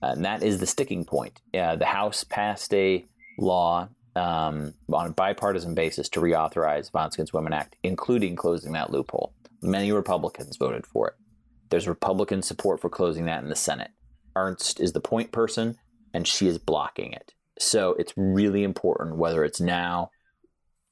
and 0.02 0.26
that 0.26 0.44
is 0.44 0.60
the 0.60 0.68
sticking 0.68 1.06
point. 1.06 1.42
Uh, 1.54 1.78
the 1.78 1.86
House 1.86 2.26
passed 2.26 2.74
a 2.74 3.06
law 3.38 3.88
um, 4.16 4.74
on 4.92 5.08
a 5.08 5.12
bipartisan 5.12 5.74
basis 5.74 6.10
to 6.10 6.20
reauthorize 6.20 6.92
Violence 6.92 7.16
Against 7.16 7.34
Women 7.34 7.54
Act, 7.54 7.78
including 7.84 8.36
closing 8.36 8.74
that 8.74 8.92
loophole. 8.92 9.34
Many 9.62 9.92
Republicans 9.92 10.58
voted 10.58 10.86
for 10.86 11.08
it. 11.08 11.14
There's 11.70 11.88
Republican 11.88 12.42
support 12.42 12.82
for 12.82 12.90
closing 12.90 13.26
that 13.26 13.44
in 13.44 13.50
the 13.50 13.56
Senate. 13.56 13.92
Ernst 14.36 14.80
is 14.82 14.92
the 14.92 15.00
point 15.00 15.32
person, 15.32 15.78
and 16.14 16.28
she 16.28 16.48
is 16.48 16.58
blocking 16.58 17.14
it. 17.14 17.34
So 17.60 17.94
it's 18.00 18.14
really 18.18 18.64
important 18.64 19.18
whether 19.18 19.44
it's 19.44 19.62
now 19.62 20.12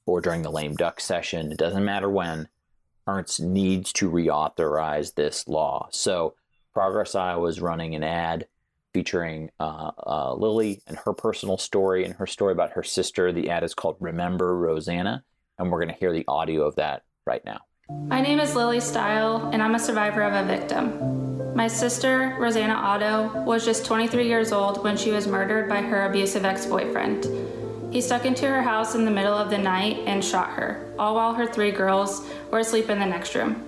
or 0.08 0.20
during 0.20 0.42
the 0.42 0.50
lame 0.50 0.74
duck 0.74 1.00
session. 1.00 1.52
It 1.52 1.58
doesn't 1.58 1.84
matter 1.84 2.08
when. 2.08 2.48
Ernst 3.06 3.40
needs 3.40 3.92
to 3.94 4.10
reauthorize 4.10 5.14
this 5.14 5.46
law. 5.46 5.88
So 5.92 6.34
Progress 6.74 7.14
Iowa 7.14 7.46
is 7.48 7.60
running 7.60 7.94
an 7.94 8.02
ad 8.02 8.46
featuring 8.92 9.50
uh, 9.60 9.92
uh, 10.06 10.34
Lily 10.34 10.82
and 10.86 10.96
her 11.04 11.12
personal 11.12 11.58
story 11.58 12.04
and 12.04 12.14
her 12.14 12.26
story 12.26 12.52
about 12.52 12.72
her 12.72 12.82
sister. 12.82 13.32
The 13.32 13.50
ad 13.50 13.64
is 13.64 13.74
called 13.74 13.96
Remember 14.00 14.56
Rosanna, 14.56 15.24
and 15.58 15.70
we're 15.70 15.78
going 15.78 15.94
to 15.94 16.00
hear 16.00 16.12
the 16.12 16.24
audio 16.26 16.62
of 16.62 16.76
that 16.76 17.02
right 17.26 17.44
now. 17.44 17.60
My 18.06 18.20
name 18.20 18.40
is 18.40 18.54
Lily 18.54 18.80
Style, 18.80 19.50
and 19.52 19.62
I'm 19.62 19.74
a 19.74 19.78
survivor 19.78 20.22
of 20.22 20.34
a 20.34 20.44
victim. 20.44 21.54
My 21.54 21.68
sister, 21.68 22.36
Rosanna 22.38 22.74
Otto, 22.74 23.42
was 23.42 23.64
just 23.64 23.84
23 23.84 24.26
years 24.26 24.52
old 24.52 24.84
when 24.84 24.96
she 24.96 25.10
was 25.10 25.26
murdered 25.26 25.68
by 25.68 25.80
her 25.80 26.06
abusive 26.06 26.44
ex 26.44 26.66
boyfriend. 26.66 27.47
He 27.90 28.02
stuck 28.02 28.26
into 28.26 28.46
her 28.46 28.62
house 28.62 28.94
in 28.94 29.04
the 29.04 29.10
middle 29.10 29.34
of 29.34 29.48
the 29.48 29.58
night 29.58 29.98
and 30.06 30.22
shot 30.22 30.50
her, 30.50 30.92
all 30.98 31.14
while 31.14 31.32
her 31.32 31.46
three 31.46 31.70
girls 31.70 32.26
were 32.50 32.58
asleep 32.58 32.90
in 32.90 32.98
the 32.98 33.06
next 33.06 33.34
room. 33.34 33.64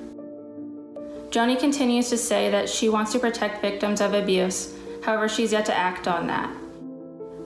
Joni 1.31 1.59
continues 1.59 2.11
to 2.11 2.19
say 2.19 2.51
that 2.51 2.69
she 2.69 2.89
wants 2.89 3.13
to 3.13 3.19
protect 3.19 3.63
victims 3.63 4.01
of 4.01 4.15
abuse, 4.15 4.75
however, 5.05 5.29
she's 5.29 5.53
yet 5.53 5.65
to 5.67 5.77
act 5.77 6.07
on 6.07 6.27
that. 6.27 6.51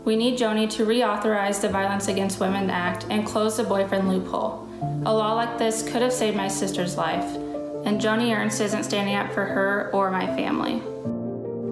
We 0.04 0.16
need 0.16 0.38
Joni 0.38 0.68
to 0.70 0.84
reauthorize 0.84 1.60
the 1.60 1.68
Violence 1.68 2.08
Against 2.08 2.40
Women 2.40 2.70
Act 2.70 3.06
and 3.08 3.26
close 3.26 3.56
the 3.56 3.64
boyfriend 3.64 4.08
loophole. 4.08 4.68
A 5.06 5.14
law 5.14 5.34
like 5.34 5.58
this 5.58 5.82
could 5.82 6.02
have 6.02 6.12
saved 6.12 6.36
my 6.36 6.48
sister's 6.48 6.96
life, 6.96 7.36
and 7.84 8.00
Joni 8.00 8.36
Ernst 8.36 8.60
isn't 8.60 8.84
standing 8.84 9.14
up 9.14 9.32
for 9.32 9.44
her 9.44 9.90
or 9.92 10.10
my 10.10 10.26
family. 10.26 10.82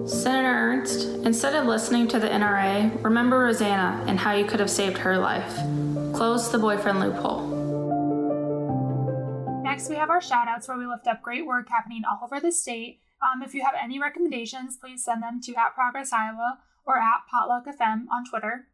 Senator 0.05 0.49
Ernst, 0.49 1.05
instead 1.25 1.55
of 1.55 1.65
listening 1.65 2.09
to 2.09 2.19
the 2.19 2.27
NRA, 2.27 3.03
remember 3.03 3.39
Rosanna 3.39 4.03
and 4.07 4.19
how 4.19 4.33
you 4.33 4.43
could 4.43 4.59
have 4.59 4.69
saved 4.69 4.97
her 4.97 5.17
life. 5.17 5.55
Close 6.13 6.51
the 6.51 6.59
boyfriend 6.59 6.99
loophole. 6.99 7.47
Next, 9.63 9.89
we 9.89 9.95
have 9.95 10.09
our 10.09 10.19
shoutouts 10.19 10.67
where 10.67 10.77
we 10.77 10.85
lift 10.85 11.07
up 11.07 11.21
great 11.21 11.45
work 11.45 11.69
happening 11.69 12.03
all 12.09 12.19
over 12.23 12.41
the 12.41 12.51
state. 12.51 12.99
Um, 13.21 13.41
if 13.41 13.53
you 13.53 13.63
have 13.63 13.75
any 13.81 13.99
recommendations, 13.99 14.75
please 14.75 15.05
send 15.05 15.23
them 15.23 15.39
to 15.43 15.55
at 15.55 15.73
Progress 15.73 16.11
Iowa 16.11 16.59
or 16.85 16.97
at 16.97 17.21
Potluck 17.31 17.65
FM 17.65 18.05
on 18.11 18.25
Twitter. 18.29 18.67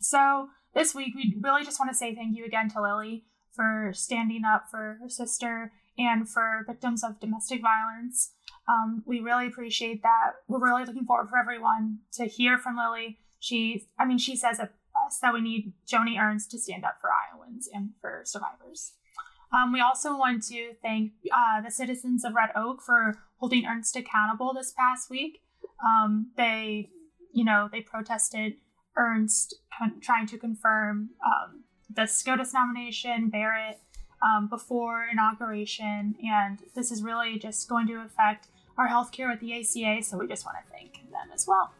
So 0.00 0.48
this 0.74 0.94
week, 0.96 1.14
we 1.14 1.36
really 1.40 1.64
just 1.64 1.78
want 1.78 1.92
to 1.92 1.96
say 1.96 2.12
thank 2.14 2.36
you 2.36 2.44
again 2.44 2.68
to 2.70 2.82
Lily 2.82 3.24
for 3.52 3.92
standing 3.94 4.42
up 4.44 4.64
for 4.68 4.98
her 5.00 5.08
sister 5.08 5.72
and 5.96 6.28
for 6.28 6.64
victims 6.66 7.04
of 7.04 7.20
domestic 7.20 7.60
violence. 7.62 8.32
Um, 8.70 9.02
we 9.04 9.20
really 9.20 9.46
appreciate 9.46 10.02
that. 10.02 10.32
We're 10.46 10.64
really 10.64 10.84
looking 10.84 11.04
forward 11.04 11.28
for 11.28 11.38
everyone 11.38 11.98
to 12.12 12.26
hear 12.26 12.56
from 12.56 12.76
Lily. 12.76 13.18
She, 13.40 13.88
I 13.98 14.04
mean, 14.04 14.18
she 14.18 14.36
says 14.36 14.60
it 14.60 14.70
best 15.10 15.20
that 15.22 15.32
we 15.32 15.40
need 15.40 15.72
Joni 15.90 16.20
Ernst 16.20 16.50
to 16.52 16.58
stand 16.58 16.84
up 16.84 16.98
for 17.00 17.10
Iowans 17.10 17.68
and 17.72 17.90
for 18.00 18.22
survivors. 18.24 18.92
Um, 19.52 19.72
we 19.72 19.80
also 19.80 20.16
want 20.16 20.44
to 20.44 20.74
thank 20.82 21.12
uh, 21.32 21.60
the 21.60 21.70
citizens 21.70 22.24
of 22.24 22.34
Red 22.34 22.50
Oak 22.54 22.82
for 22.82 23.18
holding 23.38 23.66
Ernst 23.66 23.96
accountable 23.96 24.52
this 24.54 24.72
past 24.72 25.10
week. 25.10 25.42
Um, 25.84 26.30
they, 26.36 26.90
you 27.32 27.44
know, 27.44 27.68
they 27.72 27.80
protested 27.80 28.54
Ernst 28.96 29.56
con- 29.76 30.00
trying 30.00 30.26
to 30.28 30.38
confirm 30.38 31.10
um, 31.24 31.64
the 31.92 32.06
SCOTUS 32.06 32.54
nomination, 32.54 33.28
Barrett, 33.28 33.80
um, 34.22 34.48
before 34.48 35.06
inauguration, 35.10 36.14
and 36.22 36.60
this 36.76 36.92
is 36.92 37.02
really 37.02 37.38
just 37.38 37.68
going 37.68 37.86
to 37.88 38.02
affect 38.02 38.48
our 38.80 38.88
healthcare 38.88 39.30
with 39.30 39.40
the 39.40 39.52
ACA, 39.60 40.02
so 40.02 40.16
we 40.16 40.26
just 40.26 40.46
want 40.46 40.56
to 40.64 40.72
thank 40.72 40.94
them 41.10 41.28
as 41.34 41.46
well. 41.46 41.72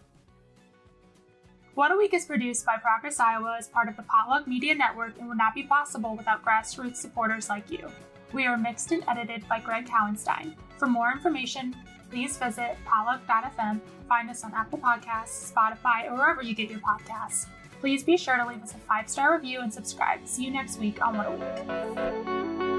What 1.75 1.93
a 1.93 1.97
Week 1.97 2.13
is 2.13 2.27
produced 2.27 2.67
by 2.67 2.77
Progress 2.77 3.19
Iowa 3.19 3.57
as 3.59 3.69
part 3.69 3.89
of 3.89 3.97
the 3.97 4.03
Potluck 4.03 4.47
Media 4.47 4.75
Network 4.75 5.19
and 5.19 5.29
would 5.29 5.39
not 5.39 5.55
be 5.55 5.63
possible 5.63 6.15
without 6.15 6.45
grassroots 6.45 6.97
supporters 6.97 7.49
like 7.49 7.71
you. 7.71 7.89
We 8.33 8.45
are 8.47 8.59
mixed 8.59 8.93
and 8.93 9.03
edited 9.09 9.49
by 9.49 9.61
Greg 9.61 9.89
Cowenstein. 9.89 10.55
For 10.79 10.87
more 10.87 11.11
information, 11.11 11.75
please 12.11 12.37
visit 12.37 12.77
potluck.fm, 12.85 13.81
find 14.09 14.29
us 14.29 14.45
on 14.45 14.53
Apple 14.53 14.79
Podcasts, 14.79 15.51
Spotify, 15.51 16.11
or 16.11 16.17
wherever 16.17 16.43
you 16.43 16.55
get 16.55 16.69
your 16.69 16.81
podcasts. 16.81 17.47
Please 17.81 18.03
be 18.03 18.19
sure 18.19 18.37
to 18.37 18.47
leave 18.47 18.63
us 18.63 18.75
a 18.75 18.79
five 18.79 19.09
star 19.09 19.35
review 19.35 19.61
and 19.61 19.73
subscribe. 19.73 20.27
See 20.27 20.45
you 20.45 20.51
next 20.51 20.79
week 20.79 21.01
on 21.01 21.17
What 21.17 21.27
a 21.27 22.61
Week. 22.61 22.70